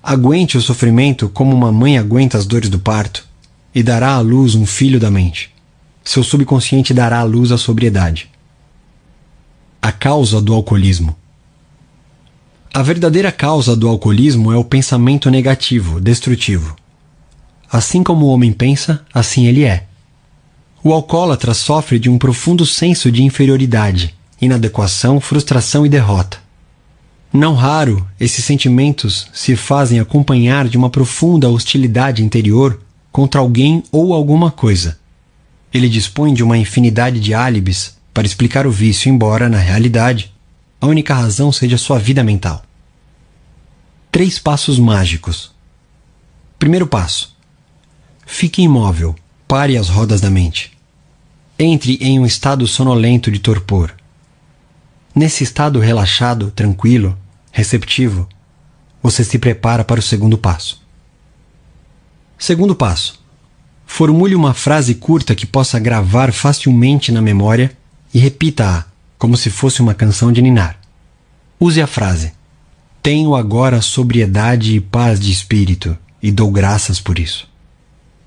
Aguente 0.04 0.56
o 0.56 0.62
sofrimento 0.62 1.28
como 1.30 1.56
uma 1.56 1.71
mãe 1.71 1.97
aguenta 1.97 2.38
as 2.38 2.45
dores 2.45 2.69
do 2.69 2.78
parto 2.78 3.28
e 3.73 3.82
dará 3.82 4.12
à 4.12 4.19
luz 4.19 4.54
um 4.54 4.67
filho 4.67 5.00
da 5.00 5.10
mente. 5.10 5.52
Seu 6.04 6.23
subconsciente 6.23 6.93
dará 6.93 7.21
à 7.21 7.23
luz 7.23 7.52
a 7.52 7.58
sobriedade. 7.58 8.30
A 9.82 9.91
causa 9.91 10.39
do 10.39 10.54
alcoolismo. 10.54 11.15
A 12.73 12.84
verdadeira 12.84 13.32
causa 13.32 13.75
do 13.75 13.88
alcoolismo 13.88 14.51
é 14.51 14.58
o 14.58 14.63
pensamento 14.63 15.32
negativo, 15.32 15.99
destrutivo. 15.99 16.75
Assim 17.71 18.03
como 18.03 18.25
o 18.25 18.30
homem 18.30 18.51
pensa, 18.51 19.03
assim 19.13 19.47
ele 19.47 19.63
é. 19.63 19.86
O 20.84 20.93
alcoólatra 20.93 21.53
sofre 21.53 21.99
de 21.99 22.10
um 22.10 22.17
profundo 22.17 22.65
senso 22.65 23.12
de 23.12 23.23
inferioridade, 23.23 24.15
inadequação, 24.41 25.19
frustração 25.19 25.86
e 25.86 25.89
derrota. 25.89 26.38
Não 27.34 27.56
raro, 27.56 28.08
esses 28.19 28.45
sentimentos 28.45 29.27
se 29.34 29.56
fazem 29.56 29.99
acompanhar 29.99 30.67
de 30.67 30.77
uma 30.77 30.89
profunda 30.89 31.49
hostilidade 31.49 32.23
interior 32.23 32.80
contra 33.12 33.41
alguém 33.41 33.84
ou 33.91 34.13
alguma 34.13 34.49
coisa. 34.49 34.97
Ele 35.73 35.89
dispõe 35.89 36.34
de 36.34 36.43
uma 36.43 36.58
infinidade 36.58 37.19
de 37.19 37.34
álibis 37.34 37.97
para 38.13 38.25
explicar 38.25 38.65
o 38.65 38.71
vício, 38.71 39.10
embora, 39.10 39.49
na 39.49 39.58
realidade, 39.58 40.32
a 40.80 40.88
única 40.88 41.13
razão 41.13 41.52
seja 41.52 41.78
sua 41.78 41.98
vida 41.98 42.24
mental. 42.24 42.63
Três 44.12 44.40
passos 44.40 44.80
mágicos. 44.80 45.52
Primeiro 46.60 46.88
passo: 46.88 47.36
fique 48.26 48.62
imóvel, 48.62 49.16
pare 49.48 49.78
as 49.78 49.90
rodas 49.90 50.22
da 50.22 50.30
mente. 50.30 50.72
Entre 51.60 51.98
em 52.00 52.20
um 52.20 52.26
estado 52.26 52.68
sonolento 52.68 53.32
de 53.32 53.40
torpor. 53.40 53.94
Nesse 55.16 55.44
estado 55.44 55.80
relaxado, 55.80 56.52
tranquilo, 56.52 57.18
receptivo, 57.52 58.30
você 59.02 59.24
se 59.24 59.40
prepara 59.40 59.84
para 59.84 60.00
o 60.00 60.04
segundo 60.04 60.38
passo. 60.38 60.80
Segundo 62.38 62.76
passo: 62.76 63.20
formule 63.86 64.36
uma 64.36 64.54
frase 64.54 64.94
curta 64.94 65.34
que 65.34 65.48
possa 65.48 65.80
gravar 65.80 66.32
facilmente 66.32 67.12
na 67.12 67.22
memória 67.22 67.76
e 68.13 68.20
repita-a 68.20 68.86
como 69.17 69.36
se 69.36 69.49
fosse 69.49 69.82
uma 69.82 69.93
canção 69.93 70.32
de 70.32 70.41
ninar. 70.41 70.80
Use 71.60 71.82
a 71.82 71.88
frase: 71.88 72.34
Tenho 73.01 73.36
agora 73.36 73.82
sobriedade 73.82 74.75
e 74.75 74.82
paz 74.82 75.19
de 75.19 75.32
espírito 75.32 75.97
e 76.21 76.32
dou 76.32 76.51
graças 76.51 76.99
por 76.99 77.17
isso. 77.19 77.47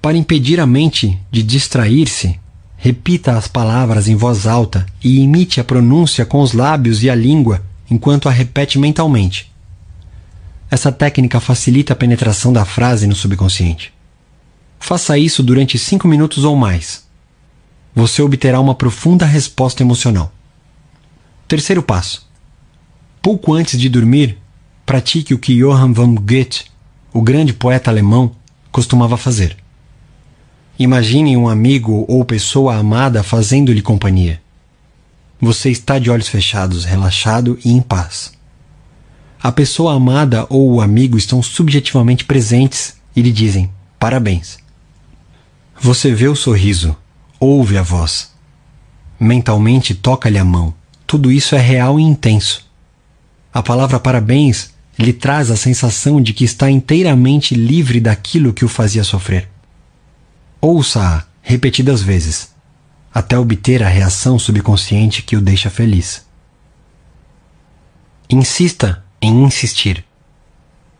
Para 0.01 0.17
impedir 0.17 0.59
a 0.59 0.67
mente 0.67 1.21
de 1.31 1.43
distrair-se, 1.43 2.41
repita 2.77 3.37
as 3.37 3.47
palavras 3.47 4.09
em 4.09 4.17
voz 4.17 4.47
alta 4.47 4.87
e 5.05 5.21
imite 5.21 5.61
a 5.61 5.65
pronúncia 5.65 6.25
com 6.25 6.41
os 6.41 6.55
lábios 6.55 7.03
e 7.03 7.11
a 7.11 7.15
língua 7.15 7.63
enquanto 7.91 8.29
a 8.29 8.33
repete 8.33 8.79
mentalmente. 8.79 9.51
Essa 10.71 10.91
técnica 10.91 11.41
facilita 11.41 11.93
a 11.93 11.97
penetração 11.97 12.53
da 12.53 12.65
frase 12.65 13.07
no 13.07 13.15
subconsciente. 13.15 13.93
Faça 14.79 15.19
isso 15.19 15.43
durante 15.43 15.77
cinco 15.77 16.09
minutos 16.09 16.45
ou 16.45 16.57
mais. 16.57 17.05
Você 17.95 18.23
obterá 18.23 18.61
uma 18.61 18.75
profunda 18.75 19.27
resposta 19.27 19.83
emocional. 19.83 20.33
Terceiro 21.51 21.83
passo. 21.83 22.31
Pouco 23.21 23.53
antes 23.53 23.77
de 23.77 23.89
dormir, 23.89 24.39
pratique 24.87 25.35
o 25.35 25.39
que 25.39 25.57
Johann 25.59 25.93
von 25.93 26.15
Goethe, 26.15 26.67
o 27.13 27.21
grande 27.21 27.53
poeta 27.53 27.91
alemão, 27.91 28.37
costumava 28.71 29.17
fazer. 29.17 29.57
Imagine 30.79 31.37
um 31.37 31.49
amigo 31.49 32.05
ou 32.07 32.25
pessoa 32.25 32.77
amada 32.77 33.25
fazendo-lhe 33.25 33.83
companhia. 33.83 34.41
Você 35.41 35.71
está 35.71 35.99
de 35.99 36.09
olhos 36.09 36.29
fechados, 36.29 36.85
relaxado 36.85 37.59
e 37.65 37.73
em 37.73 37.81
paz. 37.81 38.33
A 39.43 39.51
pessoa 39.51 39.95
amada 39.95 40.47
ou 40.49 40.75
o 40.75 40.81
amigo 40.81 41.19
estão 41.19 41.43
subjetivamente 41.43 42.25
presentes 42.25 42.95
e 43.17 43.23
lhe 43.23 43.33
dizem 43.33 43.69
parabéns. 43.99 44.57
Você 45.81 46.15
vê 46.15 46.29
o 46.29 46.37
sorriso, 46.37 46.97
ouve 47.41 47.77
a 47.77 47.83
voz. 47.83 48.31
Mentalmente 49.19 49.97
toca-lhe 49.97 50.39
a 50.39 50.45
mão. 50.45 50.79
Tudo 51.11 51.33
isso 51.33 51.57
é 51.57 51.59
real 51.59 51.99
e 51.99 52.05
intenso. 52.05 52.65
A 53.53 53.61
palavra 53.65 53.99
parabéns 53.99 54.73
lhe 54.97 55.13
traz 55.13 55.51
a 55.51 55.57
sensação 55.57 56.23
de 56.23 56.33
que 56.33 56.45
está 56.45 56.71
inteiramente 56.71 57.53
livre 57.53 57.99
daquilo 57.99 58.53
que 58.53 58.65
o 58.65 58.69
fazia 58.69 59.03
sofrer. 59.03 59.49
Ouça-a 60.61 61.25
repetidas 61.43 62.01
vezes, 62.01 62.55
até 63.13 63.37
obter 63.37 63.83
a 63.83 63.89
reação 63.89 64.39
subconsciente 64.39 65.23
que 65.23 65.35
o 65.35 65.41
deixa 65.41 65.69
feliz. 65.69 66.25
Insista 68.31 69.03
em 69.21 69.43
insistir. 69.43 70.05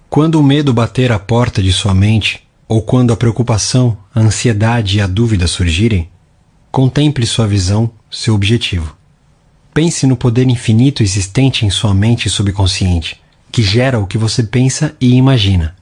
Quando 0.09 0.41
o 0.41 0.43
medo 0.43 0.75
bater 0.75 1.13
à 1.13 1.21
porta 1.21 1.63
de 1.63 1.73
sua 1.73 1.95
mente, 1.95 2.45
ou 2.67 2.83
quando 2.83 3.13
a 3.13 3.17
preocupação, 3.17 3.97
a 4.13 4.19
ansiedade 4.19 4.99
e 4.99 5.01
a 5.01 5.07
dúvida 5.07 5.47
surgirem, 5.47 6.11
contemple 6.73 7.25
sua 7.25 7.47
visão, 7.47 7.89
seu 8.11 8.35
objetivo. 8.35 8.99
Pense 9.73 10.07
no 10.07 10.17
poder 10.17 10.49
infinito 10.49 11.03
existente 11.03 11.65
em 11.65 11.71
sua 11.71 11.95
mente 11.95 12.29
subconsciente, 12.29 13.21
que 13.53 13.63
gera 13.63 13.99
o 13.99 14.07
que 14.07 14.19
você 14.19 14.43
pensa 14.43 14.97
e 15.01 15.15
imagina. 15.15 15.77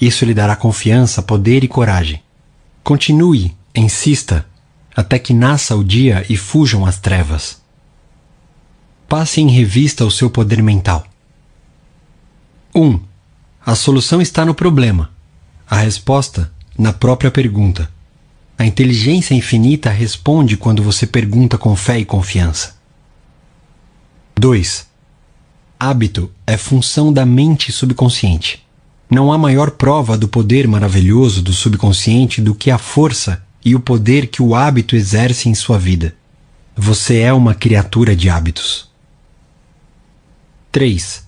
Isso 0.00 0.24
lhe 0.24 0.34
dará 0.34 0.56
confiança, 0.56 1.22
poder 1.22 1.62
e 1.62 1.68
coragem. 1.68 2.22
Continue, 2.82 3.54
insista, 3.74 4.46
até 4.94 5.18
que 5.18 5.34
nasça 5.34 5.76
o 5.76 5.84
dia 5.84 6.24
e 6.28 6.36
fujam 6.36 6.86
as 6.86 6.98
trevas. 6.98 7.62
Passe 9.08 9.40
em 9.40 9.48
revista 9.48 10.04
o 10.04 10.10
seu 10.10 10.30
poder 10.30 10.62
mental. 10.62 11.06
1. 12.74 12.82
Um, 12.82 13.00
a 13.64 13.74
solução 13.74 14.20
está 14.20 14.44
no 14.44 14.54
problema. 14.54 15.10
A 15.68 15.76
resposta 15.76 16.52
na 16.76 16.92
própria 16.92 17.30
pergunta. 17.30 17.88
A 18.58 18.64
inteligência 18.64 19.34
infinita 19.34 19.90
responde 19.90 20.56
quando 20.56 20.82
você 20.82 21.06
pergunta 21.06 21.58
com 21.58 21.74
fé 21.76 21.98
e 21.98 22.04
confiança. 22.04 22.76
2. 24.36 24.86
Hábito 25.78 26.30
é 26.46 26.56
função 26.56 27.12
da 27.12 27.24
mente 27.24 27.70
subconsciente. 27.70 28.62
Não 29.08 29.32
há 29.32 29.38
maior 29.38 29.70
prova 29.70 30.18
do 30.18 30.26
poder 30.26 30.66
maravilhoso 30.66 31.40
do 31.40 31.52
subconsciente 31.52 32.42
do 32.42 32.54
que 32.54 32.70
a 32.70 32.76
força 32.76 33.42
e 33.64 33.74
o 33.76 33.80
poder 33.80 34.26
que 34.26 34.42
o 34.42 34.54
hábito 34.54 34.96
exerce 34.96 35.48
em 35.48 35.54
sua 35.54 35.78
vida. 35.78 36.14
Você 36.76 37.20
é 37.20 37.32
uma 37.32 37.54
criatura 37.54 38.16
de 38.16 38.28
hábitos. 38.28 38.90
3. 40.72 41.24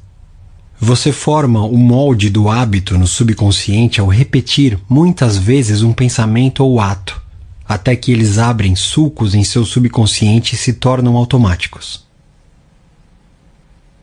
Você 0.78 1.12
forma 1.12 1.62
o 1.62 1.76
molde 1.76 2.28
do 2.28 2.50
hábito 2.50 2.98
no 2.98 3.06
subconsciente 3.06 4.00
ao 4.00 4.08
repetir 4.08 4.78
muitas 4.88 5.38
vezes 5.38 5.82
um 5.82 5.92
pensamento 5.92 6.64
ou 6.64 6.80
ato, 6.80 7.22
até 7.66 7.94
que 7.94 8.10
eles 8.10 8.36
abrem 8.36 8.74
sulcos 8.74 9.34
em 9.34 9.44
seu 9.44 9.64
subconsciente 9.64 10.56
e 10.56 10.58
se 10.58 10.72
tornam 10.72 11.16
automáticos. 11.16 12.05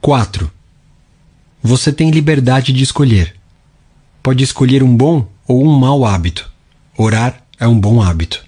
4. 0.03 0.51
Você 1.63 1.93
tem 1.93 2.11
liberdade 2.11 2.73
de 2.73 2.83
escolher 2.83 3.33
pode 4.23 4.41
escolher 4.41 4.81
um 4.81 4.95
bom 4.95 5.27
ou 5.45 5.61
um 5.65 5.77
mau 5.77 6.05
hábito. 6.05 6.49
Orar 6.97 7.43
é 7.59 7.67
um 7.67 7.77
bom 7.77 8.01
hábito. 8.01 8.43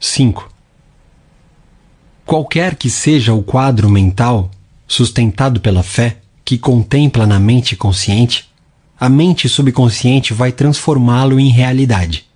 5. 0.00 0.50
Qualquer 2.24 2.74
que 2.74 2.88
seja 2.88 3.34
o 3.34 3.42
quadro 3.42 3.90
mental 3.90 4.50
sustentado 4.86 5.60
pela 5.60 5.82
fé 5.82 6.18
que 6.42 6.56
contempla 6.56 7.26
na 7.26 7.38
mente 7.38 7.76
consciente, 7.76 8.50
a 8.98 9.08
mente 9.10 9.48
subconsciente 9.48 10.32
vai 10.32 10.52
transformá-lo 10.52 11.38
em 11.38 11.50
realidade. 11.50 12.26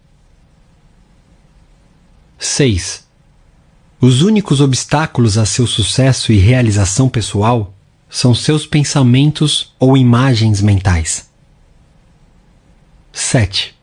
6. 2.39 3.08
Os 4.01 4.23
únicos 4.23 4.61
obstáculos 4.61 5.37
a 5.37 5.45
seu 5.45 5.67
sucesso 5.67 6.33
e 6.33 6.39
realização 6.39 7.09
pessoal 7.09 7.75
são 8.09 8.33
seus 8.33 8.65
pensamentos 8.65 9.75
ou 9.77 9.97
imagens 9.97 10.63
mentais. 10.63 11.29
7. 13.13 13.75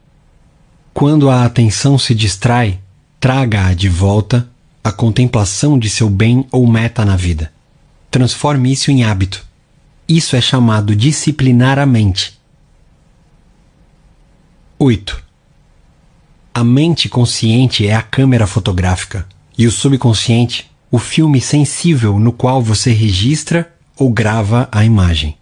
Quando 0.93 1.29
a 1.29 1.43
atenção 1.43 1.99
se 1.99 2.15
distrai, 2.15 2.79
traga-a 3.19 3.73
de 3.73 3.89
volta 3.89 4.49
à 4.81 4.89
contemplação 4.89 5.77
de 5.77 5.89
seu 5.89 6.09
bem 6.09 6.47
ou 6.49 6.65
meta 6.65 7.03
na 7.03 7.17
vida. 7.17 7.51
Transforme 8.09 8.71
isso 8.71 8.89
em 8.91 9.03
hábito. 9.03 9.45
Isso 10.07 10.37
é 10.37 10.39
chamado 10.39 10.95
disciplinar 10.95 11.77
a 11.77 11.85
mente. 11.85 12.39
8. 14.79 15.21
A 16.53 16.63
mente 16.63 17.09
consciente 17.09 17.85
é 17.85 17.93
a 17.93 18.01
câmera 18.01 18.47
fotográfica 18.47 19.27
e 19.57 19.67
o 19.67 19.71
subconsciente 19.71 20.69
o 20.91 20.97
filme 20.99 21.41
sensível 21.41 22.19
no 22.19 22.31
qual 22.31 22.61
você 22.61 22.91
registra 22.91 23.73
ou 23.97 24.09
grava 24.09 24.69
a 24.71 24.85
imagem. 24.85 25.35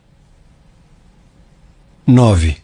9. 2.06 2.58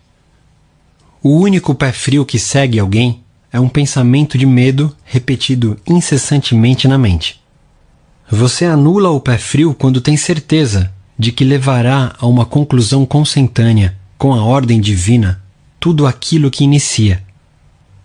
O 1.21 1.35
único 1.37 1.75
pé 1.75 1.91
frio 1.91 2.25
que 2.25 2.39
segue 2.39 2.79
alguém 2.79 3.23
é 3.51 3.59
um 3.59 3.69
pensamento 3.69 4.37
de 4.37 4.45
medo 4.45 4.95
repetido 5.03 5.77
incessantemente 5.87 6.87
na 6.87 6.97
mente. 6.97 7.39
Você 8.29 8.65
anula 8.65 9.09
o 9.09 9.19
pé 9.19 9.37
frio 9.37 9.73
quando 9.73 10.01
tem 10.01 10.15
certeza 10.15 10.93
de 11.17 11.31
que 11.31 11.43
levará 11.43 12.15
a 12.19 12.25
uma 12.25 12.45
conclusão 12.45 13.05
consentânea 13.05 13.97
com 14.17 14.33
a 14.33 14.43
ordem 14.43 14.79
divina 14.79 15.41
tudo 15.79 16.05
aquilo 16.05 16.51
que 16.51 16.63
inicia. 16.63 17.23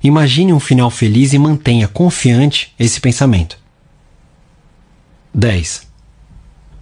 Imagine 0.04 0.52
um 0.52 0.60
final 0.60 0.90
feliz 0.90 1.32
e 1.32 1.38
mantenha 1.38 1.88
confiante 1.88 2.74
esse 2.78 3.00
pensamento. 3.00 3.58
10. 5.32 5.86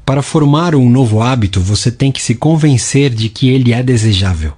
Para 0.05 0.23
formar 0.23 0.75
um 0.75 0.91
novo 0.91 1.23
hábito, 1.23 1.61
você 1.61 1.93
tem 1.93 2.11
que 2.11 2.21
se 2.21 2.35
convencer 2.35 3.15
de 3.15 3.29
que 3.29 3.49
ele 3.49 3.73
é 3.73 3.81
desejável. 3.81 4.55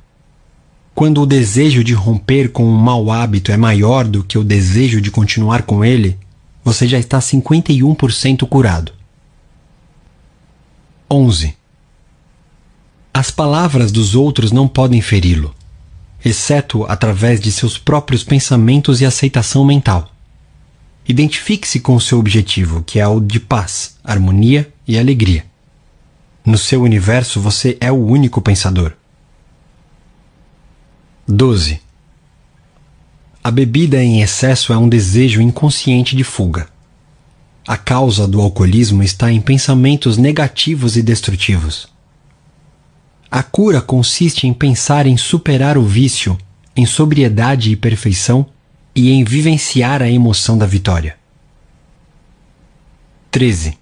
Quando 0.94 1.20
o 1.20 1.26
desejo 1.26 1.84
de 1.84 1.92
romper 1.92 2.52
com 2.52 2.64
um 2.64 2.74
mau 2.74 3.10
hábito 3.12 3.52
é 3.52 3.56
maior 3.58 4.06
do 4.06 4.24
que 4.24 4.38
o 4.38 4.42
desejo 4.42 4.98
de 4.98 5.10
continuar 5.10 5.64
com 5.64 5.84
ele, 5.84 6.16
você 6.64 6.88
já 6.88 6.98
está 6.98 7.18
51% 7.18 8.48
curado. 8.48 8.92
11. 11.10 11.54
As 13.12 13.30
palavras 13.30 13.92
dos 13.92 14.14
outros 14.14 14.50
não 14.50 14.66
podem 14.66 15.02
feri-lo, 15.02 15.54
exceto 16.24 16.84
através 16.84 17.40
de 17.40 17.52
seus 17.52 17.76
próprios 17.76 18.24
pensamentos 18.24 19.00
e 19.00 19.06
aceitação 19.06 19.64
mental. 19.64 20.10
Identifique-se 21.06 21.80
com 21.80 21.94
o 21.94 22.00
seu 22.00 22.18
objetivo, 22.18 22.82
que 22.82 22.98
é 22.98 23.06
o 23.06 23.20
de 23.20 23.38
paz, 23.38 23.96
harmonia 24.02 24.72
e 24.88 24.98
alegria. 24.98 25.44
No 26.44 26.56
seu 26.56 26.82
universo, 26.82 27.40
você 27.40 27.76
é 27.80 27.92
o 27.92 28.06
único 28.06 28.40
pensador. 28.40 28.92
12. 31.28 31.80
A 33.42 33.50
bebida 33.50 34.02
em 34.02 34.22
excesso 34.22 34.72
é 34.72 34.78
um 34.78 34.88
desejo 34.88 35.40
inconsciente 35.42 36.16
de 36.16 36.24
fuga. 36.24 36.68
A 37.66 37.76
causa 37.76 38.26
do 38.26 38.40
alcoolismo 38.40 39.02
está 39.02 39.30
em 39.30 39.40
pensamentos 39.40 40.16
negativos 40.16 40.96
e 40.96 41.02
destrutivos. 41.02 41.93
A 43.36 43.42
cura 43.42 43.80
consiste 43.80 44.46
em 44.46 44.54
pensar 44.54 45.08
em 45.08 45.16
superar 45.16 45.76
o 45.76 45.82
vício, 45.84 46.38
em 46.76 46.86
sobriedade 46.86 47.72
e 47.72 47.74
perfeição 47.74 48.46
e 48.94 49.10
em 49.10 49.24
vivenciar 49.24 50.00
a 50.00 50.08
emoção 50.08 50.56
da 50.56 50.66
vitória. 50.66 51.16
13. 53.32 53.76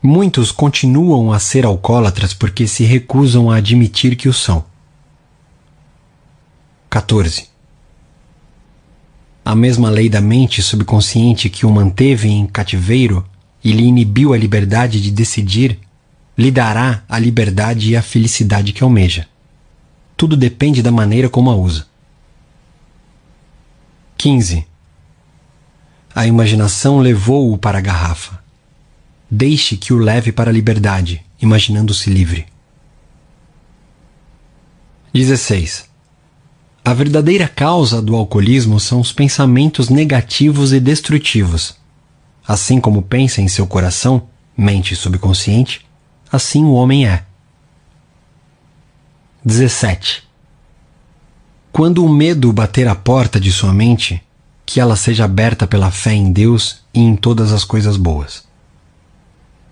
Muitos 0.00 0.52
continuam 0.52 1.32
a 1.32 1.40
ser 1.40 1.66
alcoólatras 1.66 2.32
porque 2.32 2.68
se 2.68 2.84
recusam 2.84 3.50
a 3.50 3.56
admitir 3.56 4.14
que 4.14 4.28
o 4.28 4.32
são. 4.32 4.64
14. 6.88 7.48
A 9.44 9.56
mesma 9.56 9.90
lei 9.90 10.08
da 10.08 10.20
mente 10.20 10.62
subconsciente 10.62 11.50
que 11.50 11.66
o 11.66 11.70
manteve 11.72 12.28
em 12.28 12.46
cativeiro 12.46 13.26
e 13.64 13.72
lhe 13.72 13.82
inibiu 13.82 14.32
a 14.32 14.38
liberdade 14.38 15.02
de 15.02 15.10
decidir 15.10 15.76
lhe 16.40 16.50
dará 16.50 17.04
a 17.06 17.18
liberdade 17.18 17.90
e 17.90 17.96
a 17.96 18.00
felicidade 18.00 18.72
que 18.72 18.82
almeja. 18.82 19.28
Tudo 20.16 20.38
depende 20.38 20.82
da 20.82 20.90
maneira 20.90 21.28
como 21.28 21.50
a 21.50 21.54
usa. 21.54 21.86
15. 24.16 24.66
A 26.14 26.26
imaginação 26.26 26.98
levou-o 26.98 27.58
para 27.58 27.76
a 27.76 27.82
garrafa. 27.82 28.42
Deixe 29.30 29.76
que 29.76 29.92
o 29.92 29.98
leve 29.98 30.32
para 30.32 30.48
a 30.48 30.52
liberdade, 30.52 31.22
imaginando-se 31.42 32.08
livre. 32.08 32.46
16. 35.12 35.90
A 36.82 36.94
verdadeira 36.94 37.46
causa 37.48 38.00
do 38.00 38.16
alcoolismo 38.16 38.80
são 38.80 38.98
os 38.98 39.12
pensamentos 39.12 39.90
negativos 39.90 40.72
e 40.72 40.80
destrutivos. 40.80 41.76
Assim 42.48 42.80
como 42.80 43.02
pensa 43.02 43.42
em 43.42 43.48
seu 43.48 43.66
coração, 43.66 44.26
mente 44.56 44.96
subconsciente, 44.96 45.89
assim 46.30 46.64
o 46.64 46.72
homem 46.72 47.06
é. 47.06 47.24
17. 49.44 50.28
Quando 51.72 52.04
o 52.04 52.08
medo 52.08 52.52
bater 52.52 52.86
à 52.88 52.94
porta 52.94 53.40
de 53.40 53.50
sua 53.50 53.72
mente, 53.72 54.22
que 54.66 54.80
ela 54.80 54.96
seja 54.96 55.24
aberta 55.24 55.66
pela 55.66 55.90
fé 55.90 56.12
em 56.12 56.30
Deus 56.30 56.82
e 56.92 57.00
em 57.00 57.16
todas 57.16 57.52
as 57.52 57.64
coisas 57.64 57.96
boas. 57.96 58.44